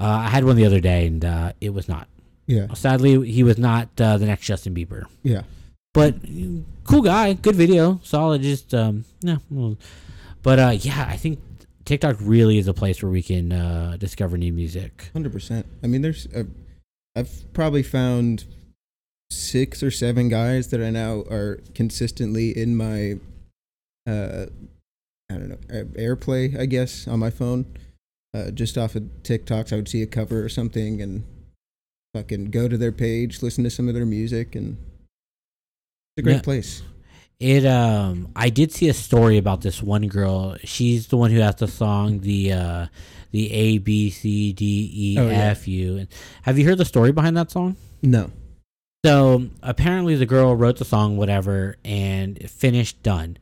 [0.00, 2.08] Uh, I had one the other day, and uh, it was not.
[2.46, 2.72] Yeah.
[2.74, 5.04] Sadly, he was not uh, the next Justin Bieber.
[5.22, 5.42] Yeah.
[5.92, 6.16] But
[6.84, 8.42] cool guy, good video, solid.
[8.42, 9.36] Just um, yeah.
[10.42, 11.40] But uh, yeah, I think
[11.84, 15.10] TikTok really is a place where we can uh, discover new music.
[15.12, 15.66] Hundred percent.
[15.82, 16.26] I mean, there's.
[16.34, 16.44] Uh,
[17.16, 18.44] I've probably found
[19.30, 23.20] six or seven guys that I now are consistently in my.
[24.06, 24.46] Uh,
[25.30, 27.66] I don't know AirPlay, I guess, on my phone.
[28.34, 31.24] Uh, just off of TikToks, I would see a cover or something and
[32.14, 34.78] fucking go to their page, listen to some of their music, and
[36.16, 36.40] it's a great Yeah.
[36.42, 36.82] place.
[37.40, 40.56] It um I did see a story about this one girl.
[40.64, 42.86] She's the one who has the song the uh
[43.32, 45.50] the A B C D E Oh, yeah.
[45.50, 45.96] F U.
[45.98, 46.08] And
[46.42, 47.76] Have you heard the story behind that song?
[48.02, 48.30] No.
[49.04, 53.36] So apparently the girl wrote the song whatever and finished done.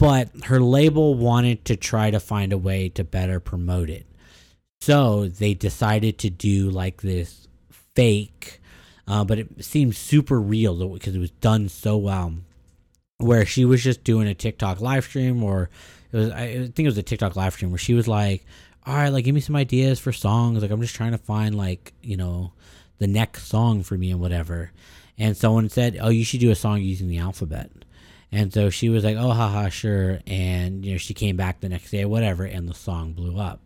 [0.00, 4.04] But her label wanted to try to find a way to better promote it.
[4.82, 7.45] So they decided to do like this
[7.96, 8.60] fake
[9.08, 12.34] uh, but it seemed super real because it was done so well
[13.18, 15.70] where she was just doing a TikTok live stream or
[16.12, 18.44] it was I think it was a TikTok live stream where she was like,
[18.84, 20.62] "All right, like give me some ideas for songs.
[20.62, 22.52] Like I'm just trying to find like, you know,
[22.98, 24.72] the next song for me and whatever."
[25.18, 27.70] And someone said, "Oh, you should do a song using the alphabet."
[28.32, 31.68] And so she was like, "Oh, haha, sure." And you know, she came back the
[31.68, 33.65] next day, whatever, and the song blew up.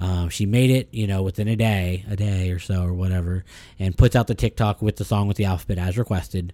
[0.00, 3.44] Um, she made it, you know, within a day, a day or so, or whatever,
[3.78, 6.52] and puts out the TikTok with the song with the alphabet as requested,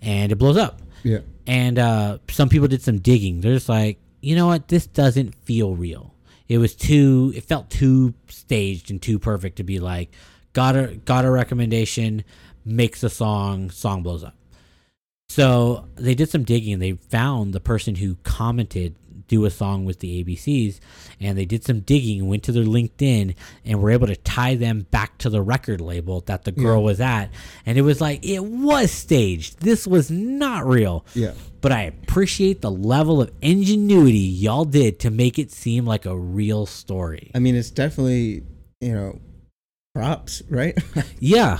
[0.00, 0.80] and it blows up.
[1.02, 1.20] Yeah.
[1.46, 3.40] And uh, some people did some digging.
[3.40, 4.68] They're just like, you know what?
[4.68, 6.14] This doesn't feel real.
[6.48, 7.32] It was too.
[7.36, 10.10] It felt too staged and too perfect to be like,
[10.52, 12.24] got a got a recommendation,
[12.64, 14.36] makes a song, song blows up.
[15.28, 18.94] So they did some digging and they found the person who commented
[19.28, 20.78] do a song with the ABCs
[21.20, 24.54] and they did some digging and went to their LinkedIn and were able to tie
[24.54, 26.84] them back to the record label that the girl Yeah.
[26.84, 27.30] was at
[27.64, 29.60] and it was like it was staged.
[29.60, 31.04] This was not real.
[31.14, 31.32] Yeah.
[31.60, 36.16] But I appreciate the level of ingenuity y'all did to make it seem like a
[36.16, 37.30] real story.
[37.34, 38.44] I mean, it's definitely
[38.80, 39.18] you know
[39.94, 40.76] props, right?
[41.18, 41.58] Yeah.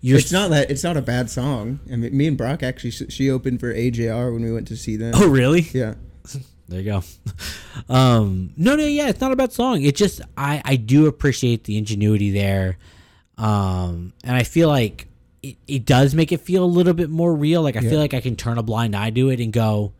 [0.00, 1.80] You're it's not that it's not a bad song.
[1.92, 4.96] I mean, me and Brock actually she opened for AJR when we went to see
[4.96, 5.12] them.
[5.16, 5.62] Oh really?
[5.72, 5.94] Yeah.
[6.72, 7.02] There you go.
[7.88, 9.82] Um, no, no, yeah, it's not a bad song.
[9.82, 12.76] It just I I do appreciate the ingenuity there,
[13.38, 15.08] um, and I feel like
[15.42, 17.62] it, it does make it feel a little bit more real.
[17.62, 17.90] Like I Yeah.
[17.90, 19.92] feel like I can turn a blind eye to it and go,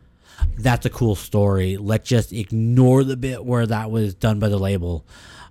[0.58, 4.58] "That's a cool story." Let's just ignore the bit where that was done by the
[4.58, 5.04] label.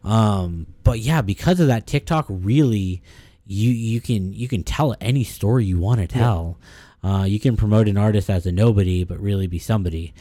[0.04, 3.02] Um, but yeah, because of that, TikTok really
[3.46, 6.58] you you can you can tell any story you want to tell.
[7.04, 10.14] Uh, you can promote an artist as a nobody, but really be somebody.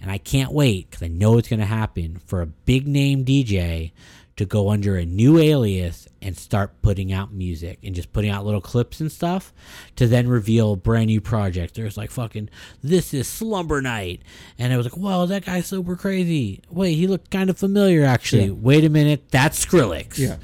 [0.00, 3.24] And I can't wait because I know it's going to happen for a big name
[3.24, 3.92] DJ
[4.36, 8.44] to go under a new alias and start putting out music and just putting out
[8.44, 9.52] little clips and stuff
[9.96, 11.74] to then reveal a brand new project.
[11.74, 12.50] There's like fucking
[12.82, 14.20] this is Slumber Night,
[14.58, 18.04] and I was like, "Whoa, that guy's super crazy." Wait, he looked kind of familiar
[18.04, 18.46] actually.
[18.46, 18.52] Yeah.
[18.52, 20.18] Wait a minute, that's Skrillex.
[20.18, 20.36] Yeah.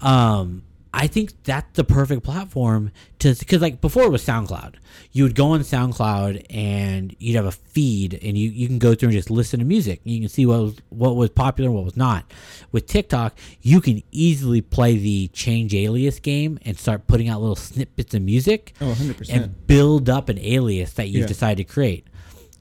[0.00, 4.76] Um, I think that's the perfect platform to because like before it was SoundCloud.
[5.12, 8.94] You would go on SoundCloud and you'd have a feed, and you, you can go
[8.94, 10.00] through and just listen to music.
[10.04, 12.24] You can see what was what was popular and what was not.
[12.72, 17.56] With TikTok, you can easily play the change alias game and start putting out little
[17.56, 19.28] snippets of music Oh, 100%.
[19.30, 21.26] and build up an alias that you've Yeah.
[21.26, 22.06] decided to create.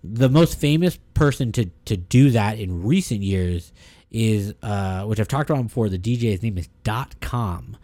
[0.04, 3.72] The most famous person to to do that in recent years
[4.12, 5.90] is uh, which I've talked about before.
[5.90, 7.78] The DJ, his name is Dot Com.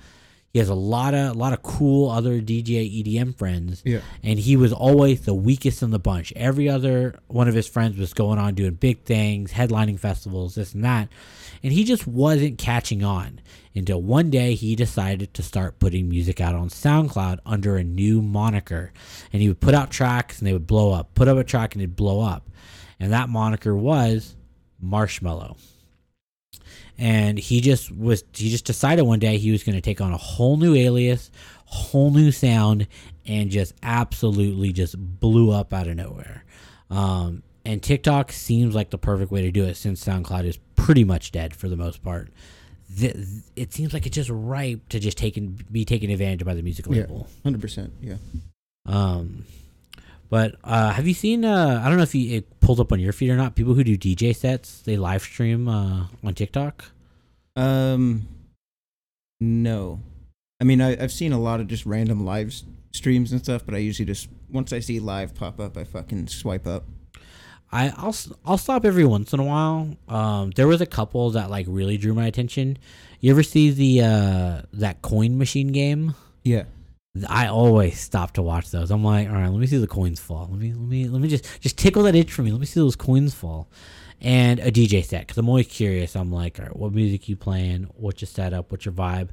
[0.54, 4.02] He has a lot of a lot of cool other DJ EDM friends, Yeah.
[4.22, 6.32] and he was always the weakest in the bunch.
[6.36, 10.76] Every other one of his friends was going on doing big things, headlining festivals, this
[10.76, 11.10] and that,
[11.64, 13.40] and he just wasn't catching on
[13.74, 18.22] until one day he decided to start putting music out on SoundCloud under a new
[18.22, 18.94] moniker,
[19.32, 21.16] and he would put out tracks and they would blow up.
[21.16, 22.48] Put up a track and it'd blow up,
[23.00, 24.36] and that moniker was
[24.86, 25.58] Marshmello.
[26.98, 30.14] And he just was he just decided one day he was going to take on
[30.14, 31.32] a whole new alias,
[31.66, 32.88] whole new sound
[33.26, 36.44] and just absolutely just blew up out of nowhere.
[36.90, 41.04] Um, and TikTok seems like the perfect way to do it since SoundCloud is pretty
[41.04, 42.30] much dead for the most part.
[43.00, 43.16] Th-
[43.56, 46.62] it seems like it's just ripe to just taken be taken advantage of by the
[46.62, 47.28] music label.
[47.44, 47.94] Hundred percent.
[48.02, 48.18] Yeah.
[48.86, 49.46] Um,
[50.34, 51.46] but uh, have you seen?
[51.46, 53.54] Uh, I don't know if you, it pulled up on your feed or not.
[53.54, 56.86] People who do DJ sets, they live stream uh, on TikTok.
[57.56, 58.28] Um,
[59.40, 60.00] no.
[60.60, 62.52] I mean, I, I've seen a lot of just random live
[62.94, 66.30] streams and stuff, but I usually just once I see live pop up, I fucking
[66.30, 66.86] swipe up.
[67.72, 69.96] I I'll I'll stop every once in a while.
[70.10, 72.80] Um, there was a couple that like really drew my attention.
[73.20, 76.16] You ever see the uh that coin machine game?
[76.44, 76.64] Yeah.
[77.30, 78.90] I always stop to watch those.
[78.90, 80.48] I'm like, all right, let me see the coins fall.
[80.50, 82.52] Let me let me let me just just tickle that itch for me.
[82.52, 83.70] Let me see those coins fall.
[84.20, 86.16] And a DJ set because I'm always curious.
[86.16, 87.84] I'm like, all right, what music you playing?
[87.98, 88.72] What's your setup?
[88.72, 89.30] What's your vibe?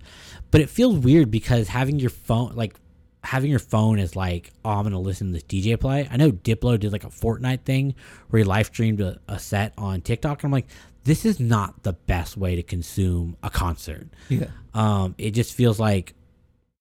[0.50, 2.76] But it feels weird because having your phone like
[3.24, 6.06] having your phone is like, oh, I'm gonna listen to this DJ play.
[6.10, 7.94] I know Diplo did like a Fortnite thing
[8.28, 10.42] where he live streamed a, a set on TikTok.
[10.42, 10.68] And I'm like,
[11.04, 14.06] this is not the best way to consume a concert.
[14.28, 14.48] Yeah.
[14.74, 16.14] Um, it just feels like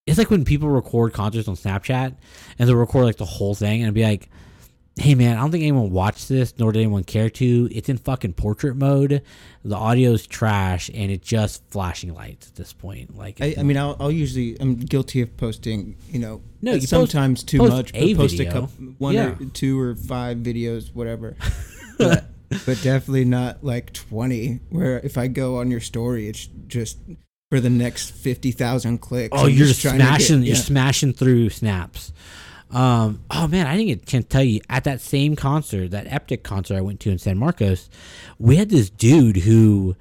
[0.10, 2.16] it's like when people record concerts on Snapchat
[2.58, 4.30] and they'll record like the whole thing and be like,
[4.98, 7.70] "Hey man, I don't think anyone watched this, nor did anyone care to.
[7.72, 9.22] It's in fucking portrait mode.
[9.64, 13.18] The audio's trash, and it's just flashing lights at this point.
[13.18, 15.96] Like, I, I mean, I'll, I'll usually I'm guilty of posting.
[16.10, 18.50] You know, No, you post- sometimes too post much, but post video.
[18.50, 19.36] a couple, one Yeah.
[19.40, 21.36] or two or five videos, whatever.
[21.98, 24.60] but, but definitely not like twenty.
[24.70, 26.98] Where if I go on your story, it's just
[27.50, 29.36] for the next fifty thousand clicks.
[29.38, 30.44] Oh, you're just to get- smashing.
[30.44, 32.14] You're smashing through snaps.
[32.72, 36.44] Um, oh man, I a chance to tell you at that same concert, that Eptic
[36.44, 37.90] concert I went to in San Marcos,
[38.38, 39.96] we had this dude who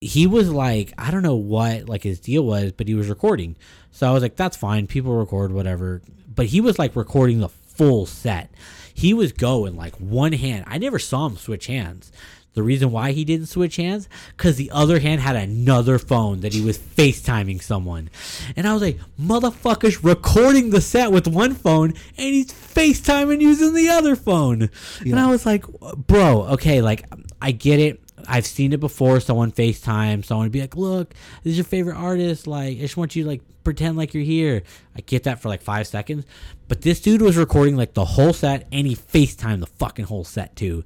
[0.00, 3.56] he was like, I don't know what like his deal was, but he was recording.
[3.90, 4.86] So I was like, that's fine.
[4.86, 6.02] People record whatever.
[6.32, 8.52] But he was like recording the full set.
[8.94, 10.64] He was going like one hand.
[10.68, 12.12] I never saw him switch hands.
[12.58, 16.52] The reason why he didn't switch hands, because the other hand had another phone that
[16.52, 18.10] he was FaceTiming someone.
[18.56, 23.74] And I was like, motherfucker's recording the set with one phone and he's FaceTiming using
[23.74, 24.70] the other phone.
[25.02, 25.66] And I was like,
[26.08, 27.04] bro, okay, like,
[27.40, 28.00] I get it.
[28.26, 29.20] I've seen it before.
[29.20, 32.48] Someone FaceTime, someone would be like, look, this is your favorite artist.
[32.48, 34.64] Like, I just want you to like pretend like you're here.
[34.96, 36.24] I get that for like five seconds.
[36.66, 40.24] But this dude was recording like the whole set and he FaceTimed the fucking whole
[40.24, 40.84] set too.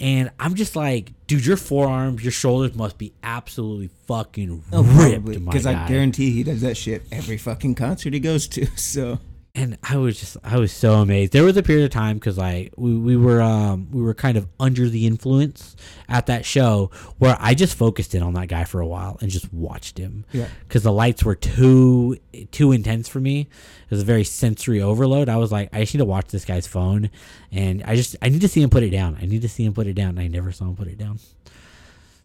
[0.00, 5.26] And I'm just like, dude, your forearms, your shoulders must be absolutely fucking Oh, ripped,
[5.44, 8.66] because I guarantee he does that shit every fucking concert he goes to.
[8.76, 9.18] So
[9.60, 11.32] and I was just I was so amazed.
[11.32, 14.38] There was a period of time because I we, we were um we were kind
[14.38, 15.76] of under the influence
[16.08, 19.30] at that show where I just focused in on that guy for a while and
[19.30, 20.24] just watched him.
[20.32, 20.48] Yeah.
[20.66, 22.16] Because the lights were too
[22.52, 23.40] too intense for me.
[23.42, 25.28] It was a very sensory overload.
[25.28, 27.10] I was like, I just need to watch this guy's phone,
[27.52, 29.18] and I just I need to see him put it down.
[29.20, 30.10] I need to see him put it down.
[30.10, 31.18] And I never saw him put it down.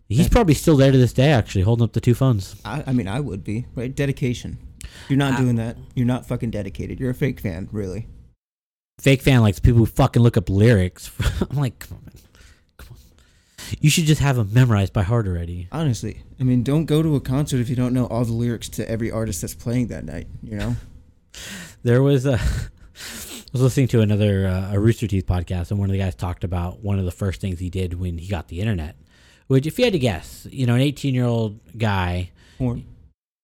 [0.08, 2.62] He's probably still there to this day, actually, holding up the two phones.
[2.64, 3.94] I, I mean, I would be right.
[3.94, 4.60] Dedication.
[5.10, 5.78] You're not I- doing that.
[5.96, 7.00] You're not fucking dedicated.
[7.00, 8.08] You're a fake fan, really.
[9.00, 11.12] fake fan likes people who fucking look up lyrics.
[11.50, 12.14] I'm like, come on, man.
[12.78, 12.98] Come on.
[13.80, 15.68] You should just have them memorized by heart already.
[15.72, 18.70] Honestly, I mean, don't go to a concert if you don't know all the lyrics
[18.70, 20.28] to every artist that's playing that night.
[20.44, 20.76] You know.
[21.84, 22.34] There was a.
[22.40, 26.16] I was listening to another uh, a Rooster Teeth podcast, and one of the guys
[26.16, 28.96] talked about one of the first things he did when he got the internet.
[29.48, 32.32] Which, if you had to guess, you know, an 18 year old guy.
[32.58, 32.86] Porn.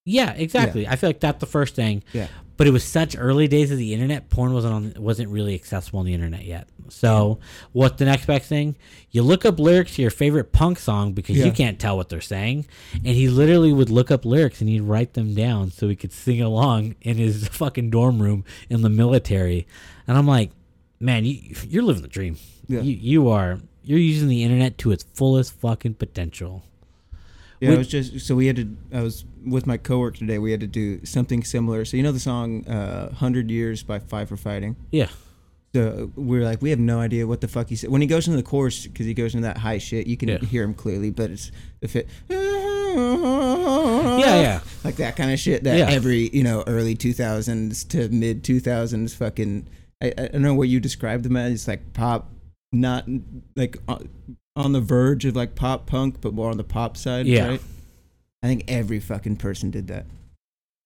[0.06, 0.88] Yeah, exactly.
[0.88, 2.04] I feel like that's the first thing.
[2.14, 2.28] Yeah.
[2.58, 4.30] But it was such early days of the internet.
[4.30, 6.68] Porn wasn't on, wasn't really accessible on the internet yet.
[6.89, 7.39] So,
[7.72, 8.76] what's the next best thing?
[9.12, 11.45] You look up lyrics to your favorite punk song because Yeah.
[11.45, 12.66] you can't tell what they're saying.
[12.93, 16.14] And he literally would look up lyrics and he'd write them down so he could
[16.14, 19.66] sing along in his fucking dorm room in the military.
[20.08, 20.52] And I'm like,
[20.99, 22.38] man, you, you're living the dream.
[22.68, 22.82] Yeah.
[22.82, 23.60] You, you are.
[23.84, 26.64] You're using the internet to its fullest fucking potential.
[27.60, 28.78] Yeah, We- I was just so we had to.
[28.93, 30.38] I was with my coworker today.
[30.39, 31.86] We had to do something similar.
[31.86, 34.76] So you know the song uh, "Hundred Years" by Five for Fighting.
[34.92, 35.10] Yeah.
[35.74, 38.08] So we are like, we have no idea what the fuck he said when he
[38.08, 40.06] goes into the chorus because he goes into that high shit.
[40.06, 40.38] You can Yeah.
[40.39, 42.08] hear him clearly, but it's the fit.
[44.22, 44.60] Yeah, yeah.
[44.84, 45.89] like that kind of shit that Yeah.
[45.89, 49.68] every you know early 2000s to mid 2000s fucking
[50.02, 52.30] I, I don't know what you described them as it's like pop
[52.74, 53.06] not
[53.56, 54.10] like on,
[54.56, 57.48] on the verge of like pop punk but more on the pop side Yeah.
[57.48, 57.62] right
[58.44, 60.06] i think every fucking person did that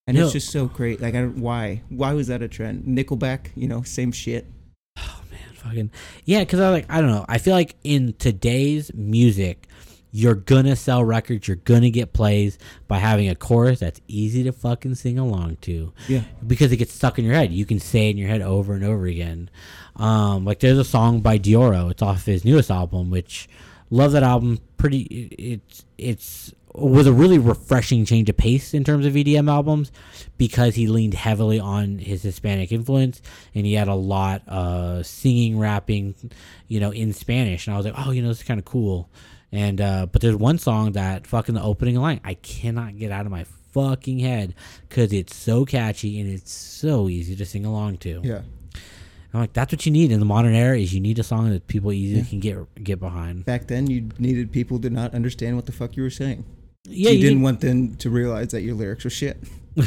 [0.08, 0.24] and No.
[0.26, 3.68] it's just so great like i don't why why was that a trend nickelback you
[3.68, 4.45] know same shit
[4.97, 5.91] Oh man, fucking
[6.24, 6.39] yeah.
[6.39, 7.26] Because I like I don't know.
[7.28, 9.68] I feel like in today's music,
[10.12, 11.49] you're gonna sell records.
[11.49, 15.91] You're gonna get plays by having a chorus that's easy to fucking sing along to.
[16.08, 16.22] Yeah.
[16.47, 17.51] Because it gets stuck in your head.
[17.51, 19.49] You can say it in your head over and over again.
[19.97, 21.91] Um, like there's a song by Deorro.
[21.91, 23.49] It's off his newest album, which
[23.89, 24.60] love that album.
[24.78, 25.01] Pretty.
[25.01, 29.91] It, it's it's was a really refreshing change of pace in terms of EDM albums
[30.38, 33.21] because he leaned heavily on his Hispanic influence
[33.53, 36.15] and he had a lot of singing, rapping,
[36.67, 37.67] you know, in Spanish.
[37.67, 39.09] And I was like, oh, you know, this is kind of cool.
[39.51, 43.26] And uh, but there's one song that fucking the opening line I cannot get out
[43.26, 44.55] of my fucking head
[44.88, 48.21] because it's so catchy and it's so easy to sing along to.
[48.23, 48.41] Yeah.
[49.34, 51.49] I'm like, that's what you need in the modern era is you need a song
[51.49, 53.43] that people easily can get get behind.
[53.43, 56.45] Back then, you needed people to not understand what the fuck you were saying.
[56.88, 59.38] Yeah, you, you didn't want them to realize that your lyrics were shit.
[59.75, 59.83] you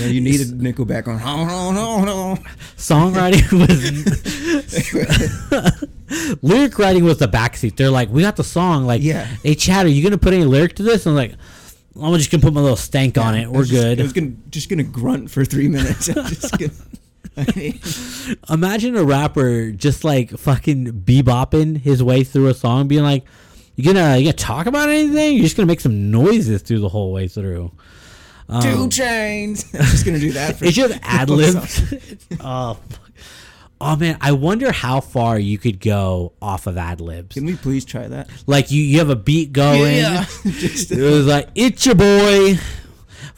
[0.00, 1.18] know, you needed Nickelback on.
[1.18, 2.38] No, no, no, no.
[2.76, 3.52] songwriting
[6.08, 7.76] was lyric writing was the backseat.
[7.76, 8.84] They're like, we got the song.
[8.86, 9.24] Like, Yeah.
[9.42, 11.06] hey Chad, are you gonna put any lyric to this?
[11.06, 11.38] And I'm like,
[12.00, 13.48] I'm just gonna put my little stank on it.
[13.50, 14.00] We're just- good.
[14.00, 16.08] I was gonna just gonna grunt for three minutes.
[16.08, 16.72] I'm just gonna,
[17.36, 17.80] I mean,
[18.50, 23.24] Imagine a rapper just like fucking bebopping his way through a song, being like,
[23.76, 25.34] "You gonna you gonna talk about anything?
[25.34, 27.72] You're just gonna make some noises through the whole way through."
[28.60, 29.64] two um, chains.
[29.74, 30.56] I'm just gonna do that.
[30.56, 31.94] For It's just ad libs.
[32.40, 32.78] oh,
[33.80, 37.34] oh man, I wonder how far you could go off of ad libs.
[37.34, 38.28] Can we please try that?
[38.46, 39.96] Like you, you have a beat going.
[40.44, 42.58] just, It was like, "It's your boy,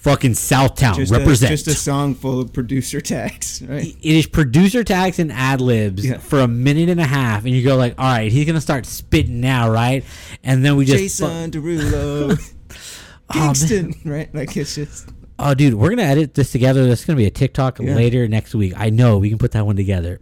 [0.04, 3.86] fucking Southtown just, a, represent." just a song full of producer tags, right?
[3.86, 6.18] it is producer tags and ad libs Yeah.
[6.18, 8.86] for a minute and a half, and you go like, "All right, he's gonna start
[8.86, 10.04] spitting now, right?"
[10.44, 12.38] And then we just, Jason Derulo,
[13.30, 13.32] Oh.
[13.32, 14.32] Kingston, right?
[14.34, 16.84] Like it's just oh, dude, we're gonna edit this together.
[16.86, 17.94] This is gonna be a TikTok Yeah.
[17.94, 18.74] later next week.
[18.76, 20.20] I know we can put that one together.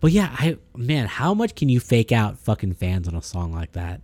[0.00, 3.52] But yeah, I man, how much can you fake out fucking fans on a song
[3.52, 4.00] like that?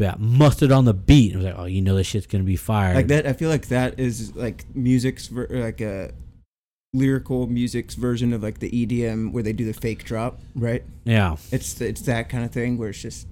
[0.00, 1.34] Yeah, mustard on the beat.
[1.34, 2.94] I was like, oh, you know this shit's gonna be fire.
[2.94, 3.26] like that.
[3.26, 6.12] I feel like that is like music's ver- like a
[6.92, 10.82] lyrical music's version of like the EDM where they do the fake drop, right?
[11.04, 11.36] Yeah.
[11.52, 13.26] It's it's that kind of thing where it's just.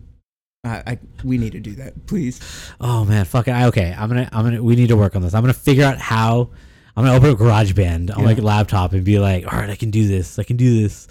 [0.64, 2.40] I, I we need to do that, please.
[2.80, 3.52] Oh man, fuck it.
[3.52, 4.62] I- Okay, I'm gonna, I'm gonna.
[4.62, 5.32] We need to work on this.
[5.34, 6.50] I'm gonna figure out how.
[6.96, 8.34] I'm gonna open a garage band on Yeah.
[8.34, 10.36] my laptop and be like, all right, I can do this.
[10.36, 11.06] I can do this.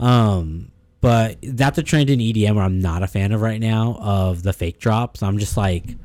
[0.00, 0.71] Um,
[1.02, 4.42] but that's a trend in EDM where I'm not a fan of right now of
[4.42, 5.22] the fake drops.
[5.22, 5.96] I'm just like,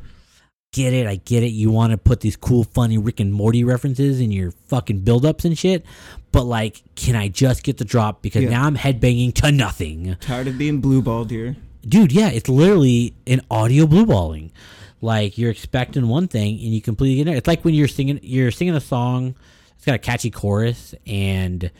[0.73, 1.51] get it, I get it.
[1.51, 5.45] You want to put these cool, funny Rick and Morty references in your fucking buildups
[5.45, 5.85] and shit,
[6.33, 8.49] but like, can I just get the drop because Yeah.
[8.49, 11.55] now I'm headbanging to nothing Tired of being blue balled here.
[11.87, 14.51] dude yeah it's literally an audio blue balling
[14.99, 18.19] like you're expecting one thing and you completely get it it's like when you're singing
[18.23, 19.35] you're singing a song
[19.75, 21.71] it's got a catchy chorus and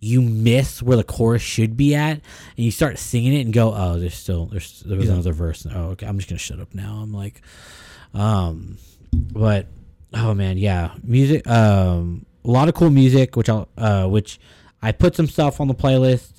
[0.00, 2.22] you miss where the chorus should be at and
[2.64, 5.14] you start singing it and go oh there's still there's there was Yeah.
[5.14, 7.40] another verse oh okay i'm just gonna shut up now i'm like
[8.12, 8.76] um
[9.12, 9.66] but
[10.12, 14.38] oh man yeah music um a lot of cool music which i'll uh which
[14.82, 16.33] i put some stuff on the playlist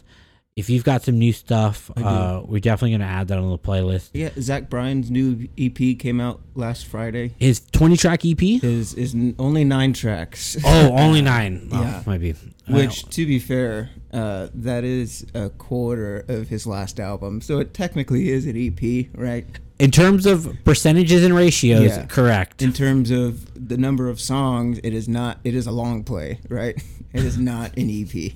[0.56, 4.10] if you've got some new stuff uh we're definitely gonna add that on the playlist
[4.14, 7.34] Yeah, Zach Bryan's new EP came out last Friday.
[7.38, 10.56] his 20 track ep His is only nine tracks.
[10.66, 12.04] oh only nine oh, Yeah.
[12.06, 12.34] might be
[12.70, 17.74] Which, to be fair, uh, that is a quarter of his last album, so it
[17.74, 19.46] technically is an EP, right?
[19.78, 22.06] in terms of percentages and ratios Yeah.
[22.06, 25.40] correct In terms of the number of songs, it is not.
[25.44, 26.82] It is a long play, right?
[27.14, 28.34] It is not an EP.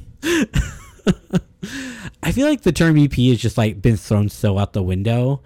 [2.39, 5.41] Feel like the term EP has just like been thrown so out the window,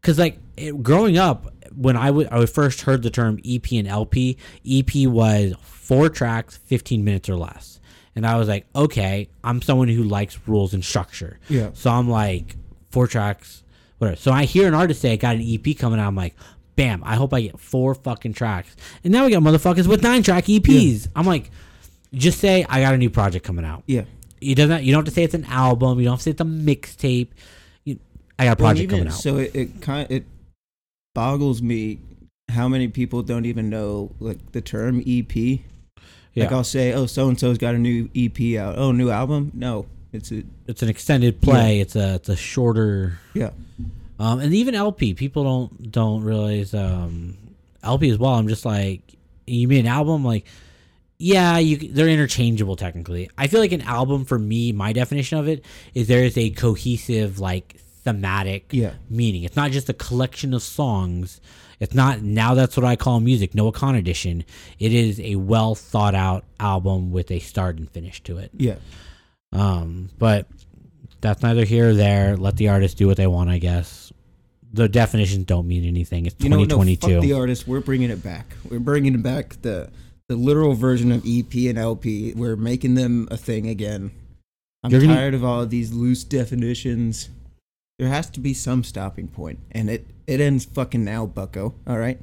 [0.00, 3.86] because like it, growing up, when I would I first heard the term EP and
[3.86, 4.36] LP,
[4.68, 7.78] EP was four tracks, fifteen minutes or less,
[8.16, 11.70] and I was like, okay, I'm someone who likes rules and structure, Yeah.
[11.74, 12.56] So I'm like
[12.90, 13.62] four tracks,
[13.98, 14.16] whatever.
[14.16, 16.34] So I hear an artist say I got an EP coming out, I'm like.
[16.74, 17.02] Bam!
[17.04, 18.74] I hope I get four fucking tracks,
[19.04, 21.06] and now we got motherfuckers with nine track EPs.
[21.14, 21.50] I'm like,
[22.14, 24.04] just say I got a new project coming out Yeah.
[24.42, 26.30] You doesn't you don't have to say it's an album you don't have to say
[26.32, 27.28] it's a mixtape
[27.84, 27.98] you,
[28.38, 30.24] i got a project even- coming out So it, it kind it
[31.14, 31.98] boggles me
[32.48, 35.34] how many people don't even know like the term EP.
[35.36, 35.58] yeah
[36.36, 38.76] Like I'll say, oh, so and so's got a new EP out.
[38.78, 39.52] Oh, new album?
[39.54, 43.50] No, it's a it's an extended play it's a it's a shorter yeah.
[44.18, 47.36] um and even lp people don't don't realize um
[47.82, 49.00] lp as well i'm just like
[49.46, 50.44] you mean an album like
[51.22, 55.46] yeah you they're interchangeable technically i feel like an album for me my definition of
[55.48, 55.64] it
[55.94, 58.94] is there is a cohesive like thematic Yeah.
[59.08, 59.44] meaning.
[59.44, 61.40] It's not just a collection of songs.
[61.78, 64.44] It's not now that's what I call music, Noah Kahan edition.
[64.80, 68.50] It is a well thought out album with a start and finish to it.
[68.56, 68.74] Yeah.
[69.52, 70.48] Um, but
[71.20, 72.36] that's neither here or there.
[72.36, 74.12] Let the artists do what they want, I guess.
[74.72, 76.26] The definitions don't mean anything.
[76.26, 77.14] It's You know, no, 2022.
[77.14, 77.68] fuck the artist.
[77.68, 78.56] We're bringing it back.
[78.68, 79.90] We're bringing it back the
[80.32, 82.32] the literal version of EP and LP.
[82.34, 84.10] We're making them a thing again.
[84.82, 87.28] I'm You're gonna- tired of all of these loose definitions.
[87.98, 91.74] There has to be some stopping point, and it it ends fucking now, Bucko.
[91.86, 92.18] All right.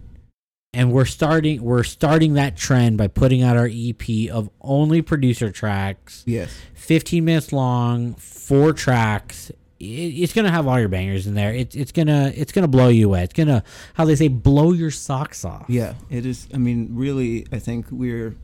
[0.74, 5.52] and we're starting we're starting that trend by putting out our EP of only producer
[5.52, 6.52] tracks, Yes.
[6.76, 9.52] 15 minutes long, four tracks.
[9.80, 11.54] It, it's gonna have all your bangers in there.
[11.54, 13.24] It's it's gonna it's gonna blow you away.
[13.24, 13.64] It's gonna
[13.94, 15.66] how they say blow your socks off.
[15.68, 15.94] Yeah.
[16.10, 16.48] It is.
[16.54, 18.36] I mean, really, I think we're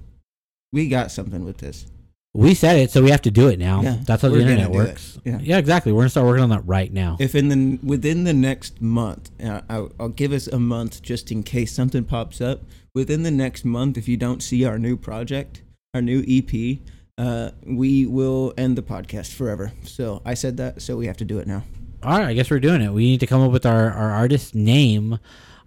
[0.72, 1.86] we got something with this.
[2.34, 3.82] We said it, so we have to do it now.
[3.82, 5.18] Yeah, That's how the internet works.
[5.24, 5.58] Yeah.
[5.58, 5.94] exactly.
[5.94, 7.16] We're gonna start working on that right now.
[7.18, 11.32] If in the within the next month, uh, I'll, I'll give us a month just
[11.32, 12.64] in case something pops up.
[12.94, 15.64] Within the next month, if you don't see our new project,
[15.94, 16.80] our new EP,
[17.18, 19.72] uh, we will end the podcast forever.
[19.84, 21.64] So I said that, so we have to do it now.
[22.04, 22.92] All right, I guess we're doing it.
[22.92, 25.18] We need to come up with our, our artist name.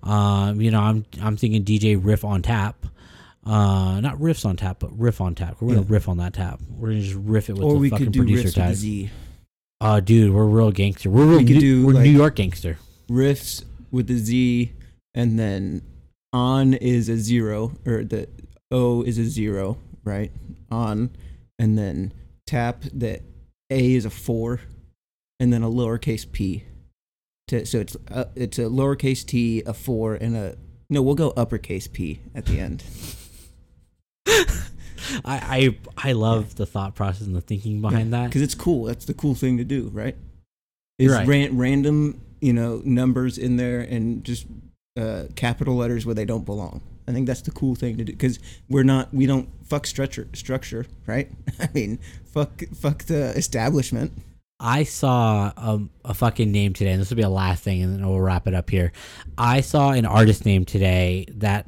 [0.03, 2.87] Um, you know, I'm I'm thinking DJ Riff on Tap.
[3.45, 5.57] Uh, not riffs on tap, but riff on tap.
[5.61, 5.87] We're gonna Yeah.
[5.89, 6.61] riff on that tap.
[6.69, 8.57] We're gonna just riff it with or the we fucking could do producer riffs with
[8.57, 8.75] a tag.
[8.77, 9.11] Z.
[9.81, 11.09] Oh, dude, we're real gangster.
[11.09, 11.39] We're real.
[11.39, 12.79] We New, do, we're like- New York gangster.
[13.09, 14.73] Riffs with a Z,
[15.15, 15.81] and then
[16.33, 18.29] on is a zero, or the
[18.71, 20.31] O is a zero, right?
[20.71, 21.09] On,
[21.59, 22.13] and then
[22.47, 23.23] tap that
[23.71, 24.61] A is a four,
[25.41, 26.65] and then a lowercase p.
[27.49, 30.57] To, so it's uh, it's a lowercase t, a four, and a
[30.91, 31.03] no.
[31.03, 32.85] We'll go uppercase p at the end.
[35.25, 38.27] I, I I love the thought process and the thinking behind that.
[38.27, 38.85] because it's cool.
[38.85, 40.17] That's the cool thing to do, right?
[40.99, 41.27] Is right.
[41.27, 44.47] ran- random, you know, numbers in there and just
[44.99, 46.83] uh, capital letters where they don't belong.
[47.09, 48.39] I think that's the cool thing to do because
[48.69, 51.31] we're not, we don't fuck structure, structure, right?
[51.61, 54.13] I mean, fuck, fuck the establishment.
[54.61, 57.95] I saw um, a fucking name today, and this will be a last thing, and
[57.95, 58.93] then we'll wrap it up here.
[59.39, 61.67] I saw an artist name today that,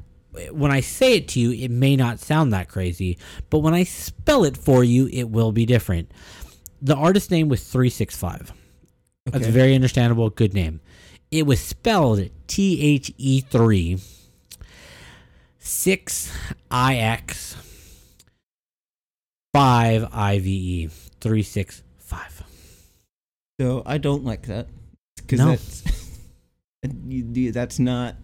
[0.51, 3.16] when I say it to you, it may not sound that crazy,
[3.49, 6.11] but when I spell it for you, it will be different.
[6.82, 8.53] The artist name was 365.
[9.26, 9.51] That's Okay.
[9.53, 10.28] very understandable.
[10.30, 10.80] Good name.
[11.30, 13.99] It was spelled T H E 3
[15.61, 16.33] 6
[16.71, 17.57] I X
[19.55, 20.87] 5 I V E
[21.21, 22.43] 365.
[23.61, 24.69] So I don't like that
[25.17, 25.51] because No.
[25.51, 25.83] that's
[27.53, 28.17] that's not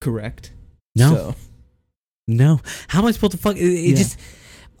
[0.00, 0.52] correct.
[0.94, 1.14] No.
[1.14, 1.34] So,
[2.28, 2.60] No.
[2.88, 3.56] How am I supposed to fuck?
[3.56, 3.96] It, it Yeah.
[3.96, 4.18] just.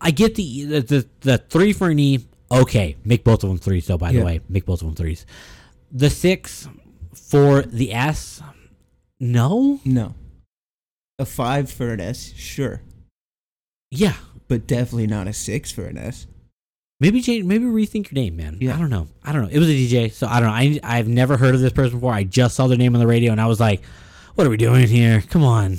[0.00, 2.24] I get the, the the the three for an E.
[2.52, 3.86] Okay, make both of them threes.
[3.88, 5.26] Though, by the way, make both of them threes.
[5.90, 6.68] The six
[7.14, 8.40] for the S.
[9.18, 9.80] No.
[9.84, 10.14] no,
[11.18, 12.82] a five for an S, sure,
[13.90, 14.14] Yeah.
[14.48, 16.26] but definitely not a six for an S.
[17.00, 17.44] Maybe change.
[17.44, 18.58] Maybe rethink your name, man.
[18.60, 18.74] Yeah.
[18.74, 19.06] I don't know.
[19.22, 19.48] I don't know.
[19.50, 20.54] It was a DJ, so I don't know.
[20.54, 22.12] I I've never heard of this person before.
[22.12, 23.82] I just saw their name on the radio, and I was like,
[24.34, 25.22] "What are we doing here?
[25.22, 25.78] Come on!"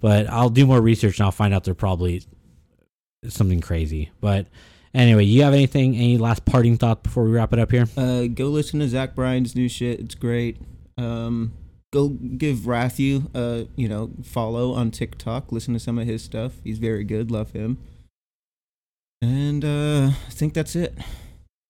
[0.00, 2.22] But I'll do more research, and I'll find out they're probably
[3.28, 4.10] something crazy.
[4.20, 4.46] But
[4.94, 5.96] anyway, you have anything?
[5.96, 7.88] Any last parting thoughts before we wrap it up here?
[7.96, 9.98] Uh, go listen to Zach Bryan's new shit.
[9.98, 10.58] It's great.
[10.96, 11.54] Um,
[11.92, 15.52] go give Rathu uh, you know, follow on TikTok.
[15.52, 16.54] Listen to some of his stuff.
[16.64, 17.30] He's very good.
[17.30, 17.78] Love him.
[19.20, 20.98] And uh, I think that's it.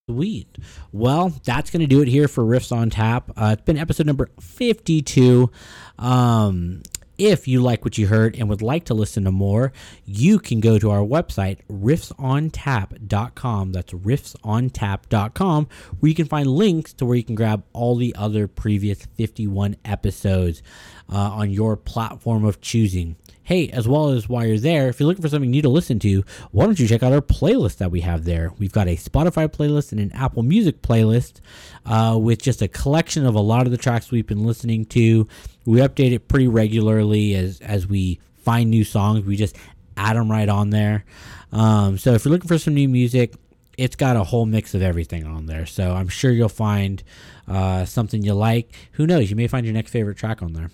[0.08, 0.56] Sweet.
[0.90, 3.30] Well, that's to do it here for Riffs on Tap.
[3.36, 5.50] Uh, it's been episode number 52.
[5.98, 6.82] Um,
[7.22, 9.72] if you like what you heard and would like to listen to more,
[10.04, 13.72] you can go to our website, riffsontap.com.
[13.72, 15.68] That's riffsontap.com,
[16.00, 19.76] where you can find links to where you can grab all the other previous 51
[19.84, 20.64] episodes
[21.08, 23.14] uh, on your platform of choosing.
[23.52, 25.98] Hey, as well as while you're there, if you're looking for something new to listen
[25.98, 28.50] to, why don't you check out our playlist that we have there?
[28.58, 31.42] We've got a Spotify playlist and an Apple Music playlist
[31.84, 35.28] uh, with just a collection of a lot of the tracks we've been listening to.
[35.66, 39.26] We update it pretty regularly as as we find new songs.
[39.26, 39.58] We just
[39.98, 41.04] add them right on there.
[41.52, 43.34] Um, so if you're looking for some new music,
[43.76, 45.66] it's got a whole mix of everything on there.
[45.66, 47.02] So I'm sure you'll find
[47.46, 48.72] uh, something you like.
[48.92, 49.28] Who knows?
[49.28, 50.70] You may find your next favorite track on there.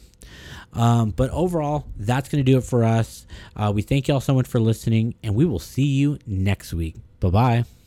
[0.78, 3.26] Um, but overall, that's going to do it for us.
[3.56, 6.72] Uh, we thank you all so much for listening, and we will see you next
[6.72, 6.94] week.
[7.18, 7.77] Bye bye.